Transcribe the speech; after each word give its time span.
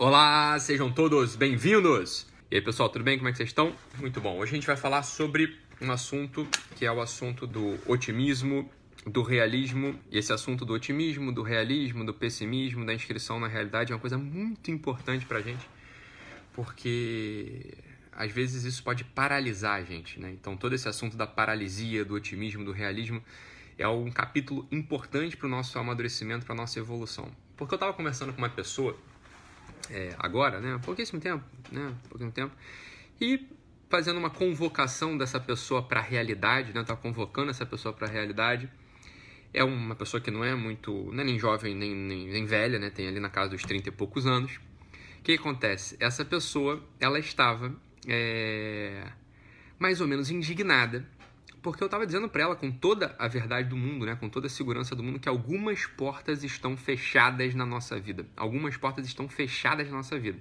Olá, 0.00 0.56
sejam 0.60 0.92
todos 0.92 1.34
bem-vindos! 1.34 2.24
E 2.48 2.54
aí, 2.54 2.62
pessoal, 2.62 2.88
tudo 2.88 3.02
bem? 3.02 3.18
Como 3.18 3.28
é 3.28 3.32
que 3.32 3.38
vocês 3.38 3.48
estão? 3.48 3.74
Muito 3.98 4.20
bom. 4.20 4.38
Hoje 4.38 4.52
a 4.52 4.54
gente 4.54 4.66
vai 4.68 4.76
falar 4.76 5.02
sobre 5.02 5.58
um 5.80 5.90
assunto 5.90 6.46
que 6.76 6.86
é 6.86 6.92
o 6.92 7.00
assunto 7.00 7.48
do 7.48 7.76
otimismo, 7.84 8.70
do 9.04 9.22
realismo. 9.22 9.98
E 10.08 10.16
esse 10.16 10.32
assunto 10.32 10.64
do 10.64 10.72
otimismo, 10.72 11.32
do 11.32 11.42
realismo, 11.42 12.04
do 12.04 12.14
pessimismo, 12.14 12.86
da 12.86 12.94
inscrição 12.94 13.40
na 13.40 13.48
realidade 13.48 13.90
é 13.90 13.94
uma 13.96 14.00
coisa 14.00 14.16
muito 14.16 14.70
importante 14.70 15.26
pra 15.26 15.40
gente, 15.40 15.68
porque 16.52 17.74
às 18.12 18.30
vezes 18.30 18.62
isso 18.62 18.84
pode 18.84 19.02
paralisar 19.02 19.80
a 19.80 19.82
gente, 19.82 20.20
né? 20.20 20.30
Então, 20.30 20.56
todo 20.56 20.76
esse 20.76 20.88
assunto 20.88 21.16
da 21.16 21.26
paralisia, 21.26 22.04
do 22.04 22.14
otimismo, 22.14 22.64
do 22.64 22.70
realismo 22.70 23.20
é 23.76 23.88
um 23.88 24.12
capítulo 24.12 24.64
importante 24.70 25.36
para 25.36 25.48
o 25.48 25.50
nosso 25.50 25.76
amadurecimento, 25.76 26.46
para 26.46 26.54
nossa 26.54 26.78
evolução. 26.78 27.32
Porque 27.56 27.74
eu 27.74 27.76
estava 27.76 27.92
conversando 27.92 28.32
com 28.32 28.38
uma 28.38 28.48
pessoa 28.48 28.96
é, 29.90 30.14
agora, 30.18 30.60
né, 30.60 30.74
há 30.74 30.78
pouquíssimo 30.78 31.20
tempo, 31.20 31.44
né, 31.70 31.94
pouquíssimo 32.08 32.32
tempo, 32.32 32.54
e 33.20 33.48
fazendo 33.88 34.18
uma 34.18 34.30
convocação 34.30 35.16
dessa 35.16 35.40
pessoa 35.40 35.82
para 35.82 36.00
a 36.00 36.02
realidade, 36.02 36.72
né, 36.72 36.82
tá 36.84 36.94
convocando 36.94 37.50
essa 37.50 37.64
pessoa 37.64 37.92
para 37.92 38.06
a 38.06 38.10
realidade. 38.10 38.68
É 39.52 39.64
uma 39.64 39.94
pessoa 39.94 40.20
que 40.20 40.30
não 40.30 40.44
é 40.44 40.54
muito, 40.54 40.92
não 41.12 41.22
é 41.22 41.24
nem 41.24 41.38
jovem 41.38 41.74
nem, 41.74 41.94
nem, 41.94 42.28
nem 42.28 42.44
velha, 42.44 42.78
né, 42.78 42.90
tem 42.90 43.08
ali 43.08 43.18
na 43.18 43.30
casa 43.30 43.50
dos 43.50 43.62
30 43.62 43.88
e 43.88 43.92
poucos 43.92 44.26
anos. 44.26 44.60
O 45.18 45.22
que 45.22 45.32
acontece? 45.32 45.96
Essa 45.98 46.24
pessoa, 46.24 46.82
ela 47.00 47.18
estava 47.18 47.74
é, 48.06 49.04
mais 49.78 50.00
ou 50.00 50.06
menos 50.06 50.30
indignada 50.30 51.06
porque 51.62 51.82
eu 51.82 51.86
estava 51.86 52.06
dizendo 52.06 52.28
para 52.28 52.42
ela 52.42 52.56
com 52.56 52.70
toda 52.70 53.14
a 53.18 53.26
verdade 53.28 53.68
do 53.68 53.76
mundo, 53.76 54.06
né, 54.06 54.16
com 54.16 54.28
toda 54.28 54.46
a 54.46 54.50
segurança 54.50 54.94
do 54.94 55.02
mundo, 55.02 55.18
que 55.18 55.28
algumas 55.28 55.86
portas 55.86 56.44
estão 56.44 56.76
fechadas 56.76 57.54
na 57.54 57.66
nossa 57.66 57.98
vida. 57.98 58.26
Algumas 58.36 58.76
portas 58.76 59.06
estão 59.06 59.28
fechadas 59.28 59.88
na 59.88 59.96
nossa 59.96 60.18
vida. 60.18 60.38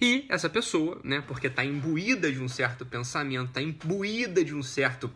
E 0.00 0.26
essa 0.28 0.48
pessoa, 0.48 1.00
né, 1.02 1.22
porque 1.26 1.46
está 1.46 1.64
imbuída 1.64 2.30
de 2.30 2.40
um 2.40 2.48
certo 2.48 2.84
pensamento, 2.84 3.48
está 3.48 3.62
imbuída 3.62 4.44
de 4.44 4.54
um 4.54 4.62
certo, 4.62 5.10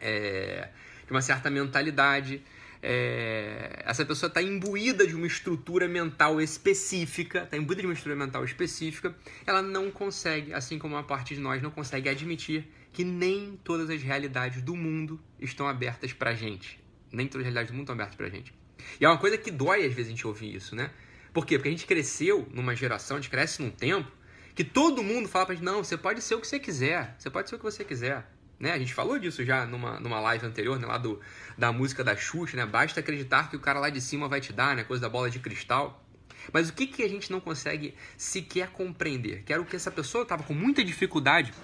é, 0.00 0.68
de 1.06 1.10
uma 1.10 1.20
certa 1.20 1.50
mentalidade, 1.50 2.42
é, 2.82 3.82
essa 3.84 4.06
pessoa 4.06 4.28
está 4.28 4.40
imbuída 4.40 5.06
de 5.06 5.14
uma 5.14 5.26
estrutura 5.26 5.86
mental 5.86 6.40
específica, 6.40 7.42
está 7.42 7.56
imbuída 7.56 7.82
de 7.82 7.86
uma 7.86 7.92
estrutura 7.92 8.24
mental 8.24 8.44
específica, 8.44 9.14
ela 9.46 9.60
não 9.60 9.90
consegue, 9.90 10.54
assim 10.54 10.78
como 10.78 10.94
uma 10.94 11.02
parte 11.02 11.34
de 11.34 11.40
nós 11.40 11.60
não 11.62 11.70
consegue 11.70 12.08
admitir 12.08 12.66
que 12.92 13.04
nem 13.04 13.58
todas 13.62 13.88
as 13.90 14.02
realidades 14.02 14.62
do 14.62 14.74
mundo 14.74 15.20
estão 15.38 15.68
abertas 15.68 16.12
pra 16.12 16.34
gente. 16.34 16.80
Nem 17.12 17.26
todas 17.26 17.46
as 17.46 17.52
realidades 17.52 17.70
do 17.70 17.74
mundo 17.74 17.84
estão 17.84 17.94
abertas 17.94 18.16
pra 18.16 18.28
gente. 18.28 18.52
E 19.00 19.04
é 19.04 19.08
uma 19.08 19.18
coisa 19.18 19.36
que 19.36 19.50
dói 19.50 19.84
às 19.84 19.92
vezes 19.92 20.06
a 20.06 20.10
gente 20.10 20.26
ouvir 20.26 20.54
isso, 20.54 20.74
né? 20.74 20.90
Por 21.32 21.46
quê? 21.46 21.56
Porque 21.56 21.68
a 21.68 21.72
gente 21.72 21.86
cresceu 21.86 22.48
numa 22.52 22.74
geração, 22.74 23.16
a 23.16 23.20
gente 23.20 23.30
cresce 23.30 23.62
num 23.62 23.70
tempo 23.70 24.10
que 24.54 24.64
todo 24.64 25.02
mundo 25.02 25.28
fala 25.28 25.46
pra 25.46 25.54
gente, 25.54 25.64
não, 25.64 25.82
você 25.82 25.96
pode 25.96 26.20
ser 26.20 26.34
o 26.34 26.40
que 26.40 26.46
você 26.46 26.58
quiser, 26.58 27.14
você 27.18 27.30
pode 27.30 27.48
ser 27.48 27.54
o 27.54 27.58
que 27.58 27.64
você 27.64 27.84
quiser. 27.84 28.28
Né? 28.58 28.72
A 28.72 28.78
gente 28.78 28.92
falou 28.92 29.18
disso 29.18 29.42
já 29.44 29.64
numa, 29.64 29.98
numa 30.00 30.20
live 30.20 30.44
anterior, 30.44 30.78
né? 30.78 30.86
lá 30.86 30.98
do, 30.98 31.18
da 31.56 31.72
música 31.72 32.04
da 32.04 32.14
Xuxa, 32.14 32.56
né? 32.56 32.66
Basta 32.66 33.00
acreditar 33.00 33.48
que 33.48 33.56
o 33.56 33.60
cara 33.60 33.78
lá 33.78 33.88
de 33.88 34.00
cima 34.00 34.28
vai 34.28 34.40
te 34.40 34.52
dar, 34.52 34.76
né? 34.76 34.84
Coisa 34.84 35.00
da 35.00 35.08
bola 35.08 35.30
de 35.30 35.38
cristal. 35.38 36.04
Mas 36.52 36.68
o 36.68 36.74
que, 36.74 36.86
que 36.86 37.02
a 37.02 37.08
gente 37.08 37.30
não 37.30 37.40
consegue 37.40 37.94
sequer 38.18 38.68
compreender? 38.70 39.44
Que 39.44 39.52
era 39.52 39.62
o 39.62 39.64
que 39.64 39.76
essa 39.76 39.90
pessoa 39.90 40.22
estava 40.22 40.42
com 40.42 40.52
muita 40.52 40.84
dificuldade 40.84 41.54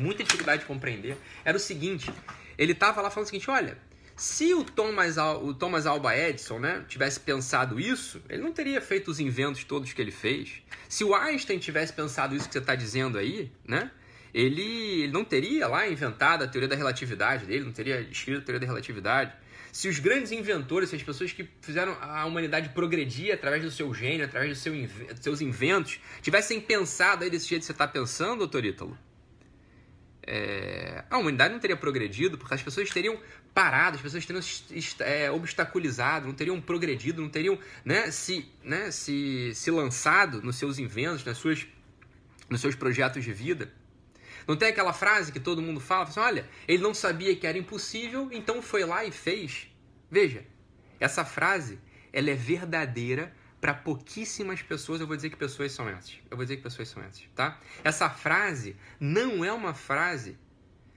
muita 0.00 0.24
dificuldade 0.24 0.62
de 0.62 0.66
compreender, 0.66 1.16
era 1.44 1.56
o 1.56 1.60
seguinte: 1.60 2.12
ele 2.56 2.72
estava 2.72 3.00
lá 3.00 3.10
falando 3.10 3.26
o 3.26 3.28
seguinte, 3.28 3.50
olha, 3.50 3.76
se 4.20 4.52
o 4.52 4.62
Thomas, 4.62 5.16
o 5.16 5.54
Thomas 5.54 5.86
Alba 5.86 6.14
Edison 6.14 6.58
né, 6.58 6.84
tivesse 6.86 7.18
pensado 7.18 7.80
isso, 7.80 8.20
ele 8.28 8.42
não 8.42 8.52
teria 8.52 8.78
feito 8.80 9.10
os 9.10 9.18
inventos 9.18 9.64
todos 9.64 9.94
que 9.94 10.02
ele 10.02 10.10
fez. 10.10 10.62
Se 10.88 11.02
o 11.04 11.14
Einstein 11.14 11.58
tivesse 11.58 11.92
pensado 11.92 12.36
isso 12.36 12.46
que 12.46 12.52
você 12.52 12.58
está 12.58 12.74
dizendo 12.74 13.16
aí, 13.16 13.50
né, 13.66 13.90
ele, 14.34 14.60
ele 15.04 15.12
não 15.12 15.24
teria 15.24 15.66
lá 15.66 15.88
inventado 15.88 16.44
a 16.44 16.46
teoria 16.46 16.68
da 16.68 16.76
relatividade 16.76 17.46
dele, 17.46 17.64
não 17.64 17.72
teria 17.72 17.98
escrito 18.00 18.40
a 18.40 18.42
teoria 18.42 18.60
da 18.60 18.66
relatividade. 18.66 19.32
Se 19.72 19.88
os 19.88 19.98
grandes 19.98 20.32
inventores, 20.32 20.90
se 20.90 20.96
as 20.96 21.02
pessoas 21.02 21.32
que 21.32 21.48
fizeram 21.62 21.96
a 22.00 22.26
humanidade 22.26 22.68
progredir 22.70 23.32
através 23.32 23.62
do 23.62 23.70
seu 23.70 23.94
gênio, 23.94 24.26
através 24.26 24.50
do 24.50 24.60
seu, 24.60 24.74
dos 24.74 25.20
seus 25.20 25.40
inventos, 25.40 25.98
tivessem 26.20 26.60
pensado 26.60 27.24
aí 27.24 27.30
desse 27.30 27.48
jeito 27.48 27.62
que 27.62 27.66
você 27.66 27.72
está 27.72 27.88
pensando, 27.88 28.40
doutor 28.40 28.64
Ítalo, 28.64 28.98
é, 30.26 31.04
a 31.10 31.18
humanidade 31.18 31.52
não 31.52 31.60
teria 31.60 31.76
progredido, 31.76 32.36
porque 32.36 32.54
as 32.54 32.62
pessoas 32.62 32.90
teriam 32.90 33.18
parado, 33.54 33.96
as 33.96 34.02
pessoas 34.02 34.24
teriam 34.24 34.42
é, 35.00 35.30
obstaculizado, 35.30 36.26
não 36.26 36.34
teriam 36.34 36.60
progredido, 36.60 37.22
não 37.22 37.28
teriam 37.28 37.58
né, 37.84 38.10
se, 38.10 38.48
né, 38.62 38.90
se, 38.90 39.52
se 39.54 39.70
lançado 39.70 40.42
nos 40.42 40.56
seus 40.56 40.78
inventos, 40.78 41.24
nas 41.24 41.38
suas, 41.38 41.66
nos 42.48 42.60
seus 42.60 42.74
projetos 42.74 43.24
de 43.24 43.32
vida. 43.32 43.72
Não 44.46 44.56
tem 44.56 44.68
aquela 44.68 44.92
frase 44.92 45.32
que 45.32 45.40
todo 45.40 45.62
mundo 45.62 45.80
fala, 45.80 46.04
assim, 46.04 46.20
olha, 46.20 46.48
ele 46.66 46.82
não 46.82 46.94
sabia 46.94 47.34
que 47.36 47.46
era 47.46 47.58
impossível, 47.58 48.28
então 48.32 48.62
foi 48.62 48.84
lá 48.84 49.04
e 49.04 49.10
fez. 49.10 49.68
Veja, 50.10 50.44
essa 50.98 51.24
frase 51.24 51.78
ela 52.12 52.30
é 52.30 52.34
verdadeira 52.34 53.32
para 53.60 53.74
pouquíssimas 53.74 54.62
pessoas, 54.62 55.00
eu 55.00 55.06
vou 55.06 55.14
dizer 55.16 55.28
que 55.28 55.36
pessoas 55.36 55.72
são 55.72 55.88
essas. 55.88 56.18
Eu 56.30 56.36
vou 56.36 56.44
dizer 56.44 56.56
que 56.56 56.62
pessoas 56.62 56.88
são 56.88 57.02
essas, 57.02 57.22
tá? 57.34 57.60
Essa 57.84 58.08
frase 58.08 58.74
não 58.98 59.44
é 59.44 59.52
uma 59.52 59.74
frase 59.74 60.38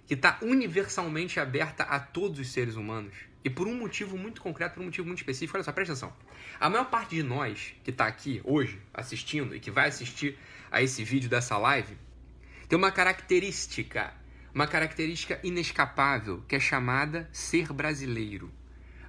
que 0.08 0.14
está 0.14 0.38
universalmente 0.42 1.40
aberta 1.40 1.84
a 1.84 2.00
todos 2.00 2.40
os 2.40 2.52
seres 2.52 2.76
humanos. 2.76 3.14
E 3.44 3.50
por 3.50 3.68
um 3.68 3.76
motivo 3.76 4.18
muito 4.18 4.42
concreto, 4.42 4.76
por 4.76 4.82
um 4.82 4.86
motivo 4.86 5.06
muito 5.06 5.20
específico. 5.20 5.58
Olha 5.58 5.64
só, 5.64 5.74
presta 5.74 5.94
atenção. 5.94 6.14
A 6.60 6.70
maior 6.70 6.86
parte 6.86 7.16
de 7.16 7.24
nós 7.24 7.74
que 7.84 7.90
está 7.90 8.08
aqui 8.08 8.40
hoje 8.46 8.82
assistindo 8.94 9.54
e 9.54 9.60
que 9.60 9.70
vai 9.70 9.90
assistir 9.90 10.38
a 10.72 10.82
esse 10.82 11.04
vídeo 11.04 11.30
dessa 11.30 11.58
live 11.58 11.98
tem 12.70 12.78
uma 12.78 12.92
característica, 12.92 14.14
uma 14.54 14.66
característica 14.66 15.40
inescapável, 15.44 16.42
que 16.48 16.56
é 16.56 16.60
chamada 16.60 17.30
ser 17.34 17.74
brasileiro. 17.74 18.50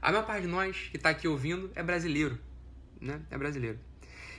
A 0.03 0.10
maior 0.10 0.26
parte 0.26 0.43
de 0.43 0.48
nós 0.48 0.88
que 0.91 0.97
está 0.97 1.10
aqui 1.10 1.28
ouvindo 1.28 1.70
é 1.76 1.82
brasileiro 1.82 2.38
né? 3.04 3.20
É 3.31 3.38
brasileiro. 3.38 3.78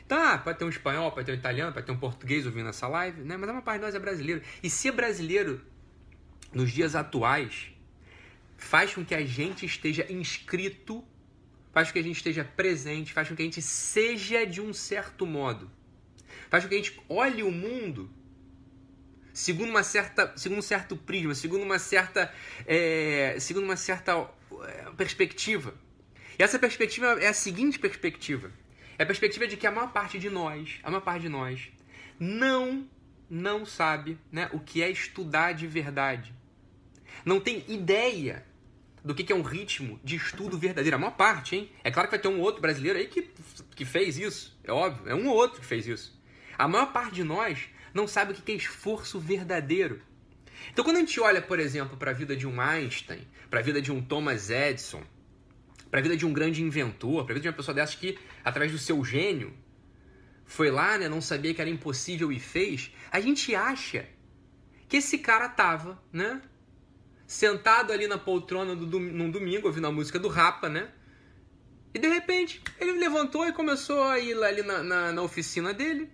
Ah, 0.10 0.38
pode 0.38 0.60
ter 0.60 0.66
um 0.66 0.70
espanhol, 0.70 1.12
pode 1.12 1.26
ter 1.26 1.32
um 1.32 1.36
italiano, 1.36 1.74
pode 1.74 1.86
ter 1.86 1.92
um 1.92 1.98
português 1.98 2.46
ouvindo 2.46 2.70
essa 2.70 2.88
live, 2.88 3.22
né? 3.22 3.38
Mas 3.38 3.50
a 3.50 3.54
maior 3.54 3.64
parte 3.64 3.80
de 3.80 3.86
nós 3.86 3.96
é 3.96 4.00
brasileiro. 4.00 4.42
E 4.62 4.70
ser 4.70 4.92
brasileiro 4.92 5.62
nos 6.54 6.72
dias 6.72 6.96
atuais 6.96 7.72
faz 8.58 8.94
com 8.94 9.04
que 9.04 9.16
a 9.16 9.26
gente 9.26 9.66
esteja 9.66 10.06
inscrito, 10.12 11.04
faz 11.72 11.88
com 11.88 11.94
que 11.94 12.00
a 12.00 12.04
gente 12.04 12.18
esteja 12.18 12.44
presente, 12.44 13.14
faz 13.14 13.28
com 13.28 13.36
que 13.36 13.42
a 13.42 13.46
gente 13.46 13.62
seja 13.62 14.46
de 14.46 14.62
um 14.62 14.74
certo 14.74 15.26
modo. 15.26 15.72
Faz 16.50 16.64
com 16.64 16.70
que 16.70 16.76
a 16.76 16.78
gente 16.78 17.02
olhe 17.10 17.42
o 17.42 17.52
mundo 17.52 18.10
segundo 19.34 19.70
uma 19.70 19.84
certa, 19.84 20.32
segundo 20.38 20.60
um 20.60 20.62
certo 20.62 20.96
prisma, 20.96 21.36
segundo 21.36 21.64
uma 21.64 21.78
certa, 21.78 22.34
é, 22.66 23.36
segundo 23.40 23.66
uma 23.66 23.76
certa 23.76 24.30
é, 24.64 24.92
perspectiva. 24.96 25.74
E 26.38 26.44
essa 26.44 26.60
perspectiva 26.60 27.20
é 27.22 27.28
a 27.28 27.34
seguinte 27.34 27.80
perspectiva. 27.80 28.52
É 28.98 29.04
a 29.04 29.06
perspectiva 29.06 29.48
de 29.48 29.58
que 29.58 29.68
a 29.68 29.72
maior 29.72 29.92
parte 29.92 30.18
de 30.20 30.30
nós, 30.30 30.80
a 30.84 30.90
maior 30.90 31.02
parte 31.02 31.24
de 31.24 31.30
nós, 31.30 31.70
não, 32.20 32.88
não 33.30 33.66
sabe 33.66 34.18
né, 34.32 34.50
o 34.54 34.60
que 34.60 34.82
é 34.82 34.90
estudar 34.90 35.54
de 35.54 35.68
verdade. 35.68 36.34
Não 37.26 37.40
tem 37.40 37.64
ideia 37.68 38.46
do 39.04 39.14
que 39.14 39.32
é 39.32 39.36
um 39.36 39.42
ritmo 39.42 40.00
de 40.04 40.16
estudo 40.16 40.58
verdadeiro. 40.58 40.96
A 40.96 41.00
maior 41.00 41.16
parte, 41.16 41.56
hein? 41.56 41.72
É 41.84 41.92
claro 41.92 42.08
que 42.08 42.16
vai 42.16 42.22
ter 42.22 42.28
um 42.28 42.40
outro 42.40 42.62
brasileiro 42.62 42.98
aí 42.98 43.08
que, 43.08 43.30
que 43.76 43.86
fez 43.86 44.18
isso. 44.18 44.58
É 44.64 44.72
óbvio. 44.72 45.08
É 45.08 45.16
um 45.16 45.28
ou 45.28 45.36
outro 45.36 45.60
que 45.60 45.66
fez 45.66 45.88
isso. 45.88 46.20
A 46.58 46.68
maior 46.68 46.92
parte 46.92 47.16
de 47.16 47.24
nós 47.24 47.70
não 47.94 48.08
sabe 48.08 48.32
o 48.32 48.36
que 48.36 48.52
é 48.52 48.56
esforço 48.56 49.20
verdadeiro. 49.20 50.02
Então, 50.72 50.84
quando 50.84 50.98
a 50.98 51.00
gente 51.00 51.20
olha, 51.20 51.42
por 51.42 51.60
exemplo, 51.60 51.98
para 51.98 52.12
a 52.12 52.14
vida 52.14 52.36
de 52.36 52.48
um 52.48 52.60
Einstein, 52.60 53.28
para 53.50 53.60
a 53.60 53.64
vida 53.64 53.82
de 53.82 53.92
um 53.92 54.02
Thomas 54.02 54.50
Edison, 54.50 55.04
para 55.90 56.00
a 56.00 56.04
vida 56.04 56.18
de 56.18 56.26
um 56.26 56.34
grande 56.34 56.62
inventor, 56.62 57.24
para 57.24 57.34
a 57.34 57.36
vida 57.36 57.42
de 57.42 57.48
uma 57.50 57.54
pessoa 57.54 57.74
dessas 57.74 57.96
que, 57.96 58.18
através 58.44 58.72
do 58.72 58.78
seu 58.78 59.04
gênio, 59.04 59.54
foi 60.46 60.70
lá, 60.70 60.98
né, 60.98 61.10
não 61.10 61.22
sabia 61.22 61.54
que 61.54 61.62
era 61.62 61.70
impossível 61.70 62.32
e 62.32 62.40
fez, 62.40 62.92
a 63.12 63.20
gente 63.20 63.56
acha 63.56 64.08
que 64.88 64.98
esse 64.98 65.18
cara 65.18 65.50
tava, 65.50 66.02
né, 66.14 66.42
sentado 67.26 67.92
ali 67.92 68.08
na 68.08 68.18
poltrona 68.18 68.76
do, 68.76 69.00
num 69.00 69.32
domingo, 69.32 69.68
ouvindo 69.68 69.88
a 69.88 69.92
música 69.92 70.20
do 70.20 70.28
Rapa, 70.28 70.70
né, 70.70 70.92
e 71.94 72.00
de 72.00 72.08
repente 72.08 72.62
ele 72.80 72.94
levantou 72.94 73.48
e 73.48 73.54
começou 73.54 74.04
a 74.04 74.20
ir 74.20 74.34
lá 74.34 74.48
ali 74.48 74.62
na, 74.62 74.84
na, 74.84 75.12
na 75.12 75.22
oficina 75.22 75.74
dele, 75.74 76.10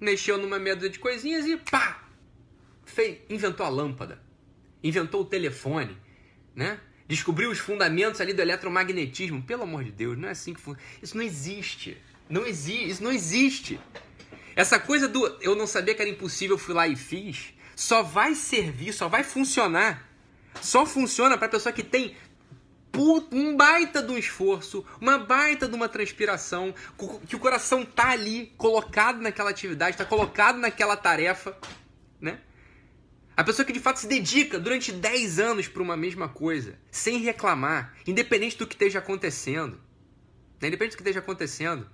mexeu 0.00 0.38
numa 0.38 0.58
meia 0.58 0.76
de 0.76 0.98
coisinhas 0.98 1.46
e 1.46 1.56
pá! 1.56 2.08
Fez, 2.84 3.18
inventou 3.30 3.64
a 3.64 3.70
lâmpada, 3.70 4.22
inventou 4.82 5.22
o 5.22 5.24
telefone, 5.24 5.96
né? 6.54 6.78
Descobriu 7.06 7.50
os 7.50 7.58
fundamentos 7.58 8.20
ali 8.20 8.32
do 8.32 8.42
eletromagnetismo. 8.42 9.42
Pelo 9.42 9.62
amor 9.62 9.84
de 9.84 9.92
Deus, 9.92 10.16
não 10.16 10.28
é 10.28 10.32
assim 10.32 10.54
que 10.54 10.60
funciona. 10.60 10.88
Isso 11.02 11.16
não 11.16 11.24
existe. 11.24 11.96
Não 12.28 12.46
existe. 12.46 12.88
Isso 12.88 13.02
não 13.02 13.12
existe. 13.12 13.80
Essa 14.56 14.78
coisa 14.78 15.08
do 15.08 15.26
eu 15.40 15.54
não 15.54 15.66
sabia 15.66 15.94
que 15.94 16.00
era 16.00 16.10
impossível, 16.10 16.56
fui 16.56 16.74
lá 16.74 16.86
e 16.86 16.94
fiz, 16.94 17.52
só 17.74 18.02
vai 18.02 18.34
servir, 18.34 18.92
só 18.92 19.08
vai 19.08 19.24
funcionar. 19.24 20.08
Só 20.60 20.86
funciona 20.86 21.36
para 21.36 21.48
pessoa 21.48 21.72
que 21.72 21.82
tem 21.82 22.16
um 23.32 23.56
baita 23.56 24.00
de 24.00 24.12
um 24.12 24.16
esforço, 24.16 24.84
uma 25.00 25.18
baita 25.18 25.66
de 25.66 25.74
uma 25.74 25.88
transpiração, 25.88 26.72
que 27.26 27.34
o 27.34 27.40
coração 27.40 27.84
tá 27.84 28.10
ali 28.10 28.52
colocado 28.56 29.20
naquela 29.20 29.50
atividade, 29.50 29.96
tá 29.96 30.04
colocado 30.04 30.58
naquela 30.58 30.96
tarefa, 30.96 31.56
né? 32.20 32.38
A 33.36 33.42
pessoa 33.42 33.66
que 33.66 33.72
de 33.72 33.80
fato 33.80 33.98
se 33.98 34.06
dedica 34.06 34.58
durante 34.58 34.92
10 34.92 35.40
anos 35.40 35.66
para 35.66 35.82
uma 35.82 35.96
mesma 35.96 36.28
coisa, 36.28 36.78
sem 36.90 37.18
reclamar, 37.18 37.94
independente 38.06 38.56
do 38.56 38.66
que 38.66 38.74
esteja 38.74 39.00
acontecendo. 39.00 39.80
Né? 40.60 40.68
Independente 40.68 40.92
do 40.92 40.96
que 40.96 41.02
esteja 41.02 41.18
acontecendo. 41.18 41.90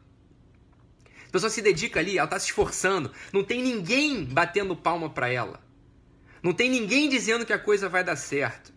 A 1.27 1.31
pessoa 1.31 1.49
se 1.49 1.63
dedica 1.63 2.01
ali, 2.01 2.19
ela 2.19 2.27
está 2.27 2.39
se 2.39 2.47
esforçando, 2.47 3.13
não 3.33 3.43
tem 3.43 3.63
ninguém 3.63 4.25
batendo 4.25 4.77
palma 4.77 5.09
para 5.09 5.31
ela. 5.31 5.65
Não 6.43 6.53
tem 6.53 6.69
ninguém 6.69 7.09
dizendo 7.09 7.47
que 7.47 7.53
a 7.53 7.59
coisa 7.59 7.89
vai 7.89 8.03
dar 8.03 8.17
certo. 8.17 8.73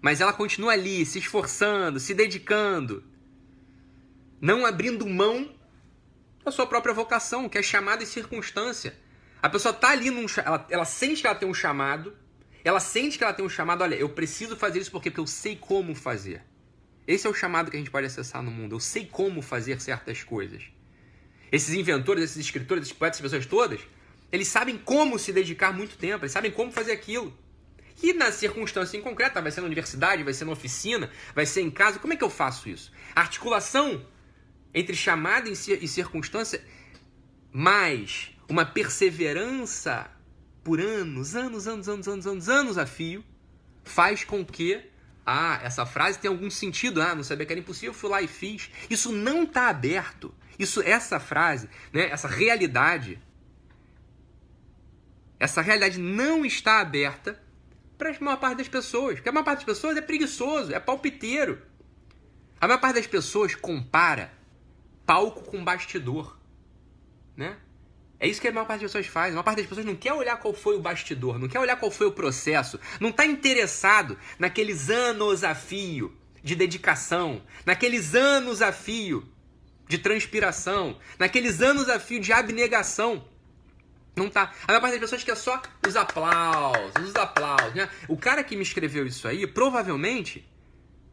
Mas 0.00 0.20
ela 0.20 0.32
continua 0.32 0.72
ali, 0.72 1.06
se 1.06 1.18
esforçando, 1.18 1.98
se 2.00 2.14
dedicando, 2.14 3.04
não 4.40 4.66
abrindo 4.66 5.06
mão 5.06 5.54
da 6.44 6.50
sua 6.50 6.66
própria 6.66 6.94
vocação, 6.94 7.48
que 7.48 7.58
é 7.58 7.62
chamada 7.62 8.02
e 8.02 8.06
circunstância. 8.06 8.96
A 9.42 9.48
pessoa 9.48 9.72
tá 9.72 9.90
ali 9.90 10.10
num 10.10 10.26
ela, 10.44 10.66
ela 10.68 10.84
sente 10.84 11.20
que 11.20 11.26
ela 11.26 11.36
tem 11.36 11.48
um 11.48 11.54
chamado, 11.54 12.16
ela 12.64 12.80
sente 12.80 13.16
que 13.16 13.24
ela 13.24 13.32
tem 13.32 13.44
um 13.44 13.48
chamado, 13.48 13.82
olha, 13.82 13.94
eu 13.94 14.08
preciso 14.08 14.56
fazer 14.56 14.80
isso 14.80 14.90
porque, 14.90 15.10
porque 15.10 15.20
eu 15.20 15.26
sei 15.26 15.56
como 15.56 15.94
fazer. 15.94 16.42
Esse 17.06 17.26
é 17.26 17.30
o 17.30 17.34
chamado 17.34 17.70
que 17.70 17.76
a 17.76 17.78
gente 17.78 17.90
pode 17.90 18.06
acessar 18.06 18.42
no 18.42 18.50
mundo. 18.50 18.74
Eu 18.74 18.80
sei 18.80 19.06
como 19.06 19.40
fazer 19.40 19.80
certas 19.80 20.22
coisas. 20.22 20.64
Esses 21.50 21.74
inventores, 21.74 22.24
esses 22.24 22.36
escritores, 22.36 22.82
esses 22.82 22.92
poetas, 22.92 23.18
essas 23.18 23.30
pessoas 23.30 23.46
todas, 23.46 23.80
eles 24.30 24.48
sabem 24.48 24.76
como 24.76 25.18
se 25.18 25.32
dedicar 25.32 25.72
muito 25.72 25.96
tempo, 25.96 26.24
eles 26.24 26.32
sabem 26.32 26.50
como 26.50 26.70
fazer 26.70 26.92
aquilo. 26.92 27.34
E 28.02 28.12
na 28.12 28.30
circunstância 28.30 28.96
em 28.96 29.00
concreta, 29.00 29.40
vai 29.40 29.50
ser 29.50 29.60
na 29.60 29.66
universidade, 29.66 30.22
vai 30.22 30.34
ser 30.34 30.44
na 30.44 30.52
oficina, 30.52 31.10
vai 31.34 31.46
ser 31.46 31.62
em 31.62 31.70
casa, 31.70 31.98
como 31.98 32.12
é 32.12 32.16
que 32.16 32.22
eu 32.22 32.30
faço 32.30 32.68
isso? 32.68 32.92
Articulação 33.14 34.06
entre 34.74 34.94
chamada 34.94 35.48
e 35.48 35.56
circunstância, 35.88 36.62
mais 37.50 38.37
uma 38.48 38.64
perseverança 38.64 40.10
por 40.64 40.80
anos, 40.80 41.34
anos, 41.34 41.68
anos, 41.68 41.88
anos, 41.88 42.08
anos, 42.08 42.26
anos, 42.26 42.48
anos 42.48 42.78
a 42.78 42.86
fio, 42.86 43.24
faz 43.84 44.24
com 44.24 44.44
que 44.44 44.82
ah, 45.24 45.60
essa 45.62 45.84
frase 45.84 46.18
tem 46.18 46.30
algum 46.30 46.50
sentido, 46.50 47.02
ah, 47.02 47.14
não 47.14 47.22
sabia 47.22 47.44
que 47.44 47.52
era 47.52 47.60
impossível, 47.60 47.92
fui 47.92 48.08
lá 48.08 48.22
e 48.22 48.26
fiz. 48.26 48.70
Isso 48.88 49.12
não 49.12 49.42
está 49.42 49.68
aberto. 49.68 50.34
Isso, 50.58 50.80
essa 50.82 51.20
frase, 51.20 51.68
né, 51.92 52.08
essa 52.08 52.26
realidade, 52.26 53.20
essa 55.38 55.60
realidade 55.60 55.98
não 55.98 56.44
está 56.44 56.80
aberta 56.80 57.40
para 57.98 58.10
a 58.10 58.20
maior 58.20 58.38
parte 58.38 58.58
das 58.58 58.68
pessoas. 58.68 59.16
Porque 59.16 59.28
a 59.28 59.32
maior 59.32 59.44
parte 59.44 59.58
das 59.58 59.76
pessoas 59.76 59.96
é 59.96 60.00
preguiçoso, 60.00 60.74
é 60.74 60.80
palpiteiro. 60.80 61.60
A 62.60 62.66
maior 62.66 62.80
parte 62.80 62.96
das 62.96 63.06
pessoas 63.06 63.54
compara 63.54 64.32
palco 65.04 65.42
com 65.44 65.62
bastidor. 65.62 66.38
Né? 67.36 67.56
É 68.20 68.26
isso 68.26 68.40
que 68.40 68.48
a 68.48 68.52
maior 68.52 68.66
parte 68.66 68.82
das 68.82 68.90
pessoas 68.90 69.06
faz. 69.06 69.28
A 69.28 69.34
maior 69.34 69.44
parte 69.44 69.58
das 69.58 69.66
pessoas 69.66 69.86
não 69.86 69.94
quer 69.94 70.12
olhar 70.12 70.36
qual 70.38 70.52
foi 70.52 70.76
o 70.76 70.80
bastidor, 70.80 71.38
não 71.38 71.48
quer 71.48 71.60
olhar 71.60 71.76
qual 71.76 71.90
foi 71.90 72.06
o 72.06 72.12
processo, 72.12 72.80
não 72.98 73.10
está 73.10 73.24
interessado 73.24 74.18
naqueles 74.38 74.90
anos 74.90 75.44
a 75.44 75.54
fio 75.54 76.16
de 76.42 76.56
dedicação, 76.56 77.42
naqueles 77.64 78.14
anos 78.14 78.60
a 78.60 78.72
fio 78.72 79.28
de 79.86 79.98
transpiração, 79.98 80.98
naqueles 81.18 81.60
anos 81.60 81.88
a 81.88 82.00
fio 82.00 82.20
de 82.20 82.32
abnegação. 82.32 83.24
Não 84.16 84.28
tá. 84.28 84.52
A 84.64 84.72
maior 84.72 84.80
parte 84.80 84.92
das 84.98 85.00
pessoas 85.00 85.22
quer 85.22 85.36
só 85.36 85.62
os 85.86 85.94
aplausos, 85.94 86.92
os 87.00 87.14
aplausos, 87.14 87.74
né? 87.74 87.88
O 88.08 88.16
cara 88.16 88.42
que 88.42 88.56
me 88.56 88.62
escreveu 88.62 89.06
isso 89.06 89.28
aí, 89.28 89.46
provavelmente, 89.46 90.46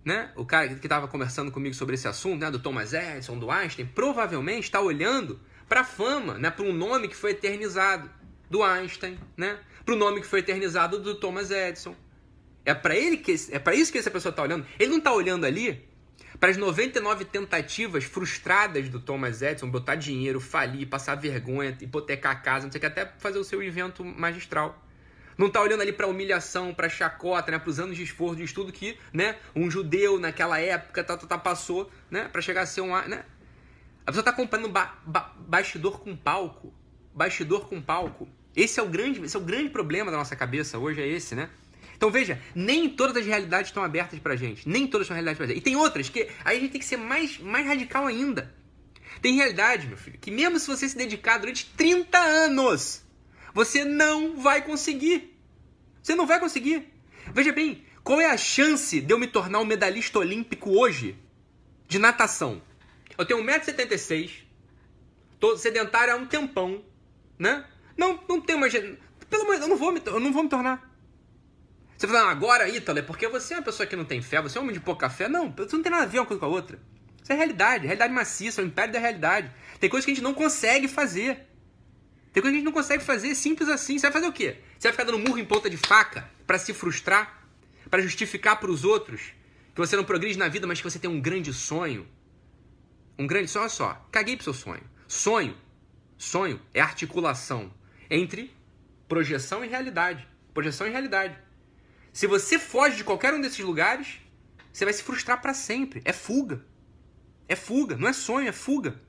né? 0.04 0.32
O 0.36 0.44
cara 0.44 0.70
que 0.70 0.86
estava 0.86 1.08
conversando 1.08 1.52
comigo 1.52 1.76
sobre 1.76 1.94
esse 1.94 2.08
assunto, 2.08 2.42
né? 2.42 2.50
Do 2.50 2.58
Thomas 2.58 2.94
Edison, 2.94 3.38
do 3.38 3.52
Einstein, 3.52 3.86
provavelmente 3.86 4.64
está 4.64 4.82
olhando 4.82 5.40
para 5.68 5.82
a 5.82 5.84
fama, 5.84 6.38
né? 6.38 6.50
Para 6.50 6.66
um 6.66 6.74
nome 6.74 7.08
que 7.08 7.16
foi 7.16 7.32
eternizado 7.32 8.10
do 8.50 8.64
Einstein, 8.64 9.20
né? 9.36 9.60
Para 9.84 9.94
o 9.94 9.98
nome 9.98 10.22
que 10.22 10.28
foi 10.28 10.40
eternizado 10.40 11.00
do 11.00 11.16
Thomas 11.16 11.52
Edison. 11.52 11.96
É 12.64 12.74
para 12.74 12.96
ele 12.96 13.18
que 13.18 13.36
é 13.52 13.60
para 13.60 13.76
isso 13.76 13.92
que 13.92 13.98
essa 13.98 14.12
pessoa 14.12 14.32
está 14.32 14.42
olhando. 14.42 14.66
Ele 14.80 14.90
não 14.90 14.98
está 14.98 15.14
olhando 15.14 15.46
ali 15.46 15.88
para 16.40 16.50
as 16.50 16.58
99 16.58 17.26
tentativas 17.26 18.04
frustradas 18.04 18.90
do 18.90 19.00
Thomas 19.00 19.42
Edison, 19.42 19.70
botar 19.70 19.96
dinheiro, 19.96 20.40
falir, 20.40 20.88
passar 20.88 21.16
vergonha, 21.16 21.78
hipotecar 21.80 22.32
a 22.34 22.36
casa, 22.36 22.66
não 22.66 22.72
sei 22.72 22.80
o 22.80 22.82
que, 22.82 22.88
até 22.88 23.06
fazer 23.20 23.38
o 23.38 23.44
seu 23.44 23.62
evento 23.64 24.04
magistral. 24.04 24.82
Não 25.38 25.48
está 25.48 25.62
olhando 25.62 25.82
ali 25.82 25.92
para 25.92 26.08
humilhação, 26.08 26.74
para 26.74 26.88
chacota, 26.88 27.52
né, 27.52 27.60
para 27.60 27.70
os 27.70 27.80
anos 27.80 27.98
de 27.98 28.04
esforço, 28.04 28.38
de 28.38 28.44
estudo 28.44 28.72
que 28.72 28.98
né, 29.12 29.36
um 29.54 29.70
judeu 29.70 30.18
naquela 30.18 30.60
época 30.60 31.04
tá, 31.04 31.18
tá, 31.18 31.28
tá 31.28 31.38
passou 31.38 31.92
né, 32.10 32.30
para 32.32 32.42
chegar 32.42 32.62
a 32.62 32.66
ser 32.66 32.82
um. 32.82 32.96
Né? 33.08 33.26
A 34.06 34.12
pessoa 34.12 34.22
está 34.22 34.32
comparando 34.32 34.70
ba 34.70 34.98
ba 35.06 35.34
bastidor 35.38 36.00
com 36.00 36.16
palco. 36.16 36.74
Bastidor 37.14 37.68
com 37.68 37.82
palco. 37.82 38.28
Esse 38.56 38.80
é 38.80 38.84
o 38.84 38.88
grande, 38.88 39.22
esse 39.24 39.36
é 39.36 39.40
o 39.40 39.44
grande 39.44 39.70
problema 39.70 40.12
da 40.12 40.18
nossa 40.18 40.36
cabeça 40.36 40.78
hoje, 40.78 41.02
é 41.02 41.08
esse, 41.08 41.36
né? 41.36 41.50
Então 41.98 42.12
veja, 42.12 42.42
nem 42.54 42.90
todas 42.90 43.18
as 43.18 43.26
realidades 43.26 43.70
estão 43.70 43.84
abertas 43.84 44.20
pra 44.20 44.36
gente. 44.36 44.68
Nem 44.68 44.86
todas 44.86 45.08
são 45.08 45.14
realidades 45.14 45.38
pra 45.38 45.48
gente. 45.48 45.58
E 45.58 45.62
tem 45.62 45.76
outras 45.76 46.10
que 46.10 46.30
aí 46.44 46.58
a 46.58 46.60
gente 46.60 46.72
tem 46.72 46.80
que 46.80 46.86
ser 46.86 46.98
mais, 46.98 47.40
mais 47.40 47.66
radical 47.66 48.06
ainda. 48.06 48.54
Tem 49.22 49.36
realidade, 49.36 49.88
meu 49.88 49.98
filho, 49.98 50.20
que 50.20 50.30
mesmo 50.30 50.60
se 50.60 50.68
você 50.68 50.88
se 50.88 50.98
dedicar 50.98 51.38
durante 51.38 51.66
30 51.78 52.18
anos, 52.18 53.04
você 53.54 53.86
não 53.86 54.38
vai 54.38 54.62
conseguir. 54.62 55.36
Você 56.04 56.14
não 56.16 56.28
vai 56.28 56.40
conseguir. 56.40 56.94
Veja 57.34 57.52
bem, 57.52 57.84
qual 58.04 58.22
é 58.22 58.28
a 58.28 58.38
chance 58.38 59.02
de 59.02 59.12
eu 59.12 59.18
me 59.18 59.26
tornar 59.26 59.60
um 59.60 59.66
medalhista 59.66 60.20
olímpico 60.20 60.72
hoje 60.72 61.18
de 61.88 61.98
natação? 61.98 62.62
Eu 63.18 63.26
tenho 63.26 63.44
1,76m, 63.44 64.44
tô 65.40 65.58
sedentário 65.58 66.14
há 66.14 66.18
um 66.18 66.26
tempão, 66.26 66.84
né? 67.38 67.66
Não, 67.98 68.20
não 68.28 68.42
tenho 68.42 68.60
mais. 68.60 68.74
Pelo 68.74 69.44
amor 69.44 69.56
eu 69.56 69.68
não 69.68 69.78
vou 69.78 69.92
me, 69.92 70.02
eu 70.06 70.20
não 70.20 70.34
vou 70.34 70.44
me 70.44 70.50
tornar. 70.50 70.94
Você 71.98 72.08
fala, 72.08 72.30
agora, 72.30 72.68
Ítalo, 72.68 73.00
é 73.00 73.02
porque 73.02 73.28
você 73.28 73.54
é 73.54 73.58
uma 73.58 73.64
pessoa 73.64 73.88
que 73.88 73.96
não 73.96 74.04
tem 74.04 74.22
fé, 74.22 74.42
você 74.42 74.58
é 74.58 74.62
um 74.62 74.66
homem 74.66 74.74
de 74.74 74.82
pouca 74.82 75.10
fé. 75.10 75.30
Não, 75.30 75.54
isso 75.58 75.76
não 75.76 75.82
tem 75.82 75.92
nada 75.92 76.04
a 76.04 76.08
ver 76.08 76.20
uma 76.20 76.26
coisa 76.26 76.40
com 76.40 76.46
a 76.46 76.50
outra. 76.50 76.78
Isso 77.24 77.32
é 77.32 77.36
realidade, 77.36 77.86
realidade 77.86 78.14
maciça, 78.14 78.62
é 78.62 78.64
o 78.64 78.68
império 78.68 78.94
da 78.94 79.00
realidade. 79.00 79.52
Tem 79.80 79.90
coisas 79.90 80.06
que 80.06 80.12
a 80.12 80.14
gente 80.14 80.24
não 80.24 80.34
consegue 80.34 80.88
fazer. 80.88 81.48
Tem 82.34 82.44
coisas 82.44 82.52
que 82.52 82.58
a 82.58 82.60
gente 82.60 82.66
não 82.66 82.74
consegue 82.74 83.04
fazer, 83.04 83.34
simples 83.34 83.70
assim. 83.70 83.98
Você 83.98 84.08
vai 84.08 84.12
fazer 84.12 84.28
o 84.28 84.34
quê? 84.34 84.58
Você 84.78 84.90
vai 84.90 84.92
ficar 84.92 85.06
dando 85.06 85.20
murro 85.20 85.40
em 85.40 85.46
ponta 85.46 85.70
de 85.70 85.78
faca 85.78 86.30
para 86.46 86.60
se 86.60 86.74
frustrar? 86.74 87.46
para 87.90 88.02
justificar 88.02 88.60
para 88.60 88.72
os 88.72 88.84
outros 88.84 89.34
que 89.74 89.80
você 89.80 89.96
não 89.96 90.04
progride 90.04 90.38
na 90.38 90.48
vida, 90.48 90.66
mas 90.66 90.80
que 90.80 90.90
você 90.90 90.98
tem 90.98 91.10
um 91.10 91.20
grande 91.20 91.54
sonho? 91.54 92.08
Um 93.18 93.28
grande 93.28 93.48
sonho, 93.48 93.64
olha 93.64 93.70
só. 93.70 94.08
Caguei 94.12 94.36
pro 94.36 94.44
seu 94.44 94.54
sonho. 94.54 94.84
Sonho, 95.08 95.56
sonho 96.18 96.62
é 96.74 96.82
articulação 96.82 97.74
entre 98.10 98.54
projeção 99.08 99.64
e 99.64 99.68
realidade. 99.68 100.28
Projeção 100.54 100.88
e 100.88 100.90
realidade. 100.90 101.38
Se 102.12 102.28
você 102.28 102.58
foge 102.58 102.98
de 102.98 103.04
qualquer 103.04 103.34
um 103.34 103.42
desses 103.42 103.60
lugares, 103.60 104.20
você 104.72 104.86
vai 104.86 104.94
se 104.94 105.04
frustrar 105.04 105.42
para 105.42 105.54
sempre. 105.54 106.02
É 106.06 106.14
fuga. 106.14 106.66
É 107.48 107.56
fuga, 107.56 107.96
não 107.96 108.08
é 108.08 108.14
sonho, 108.14 108.48
é 108.48 108.52
fuga. 108.52 109.00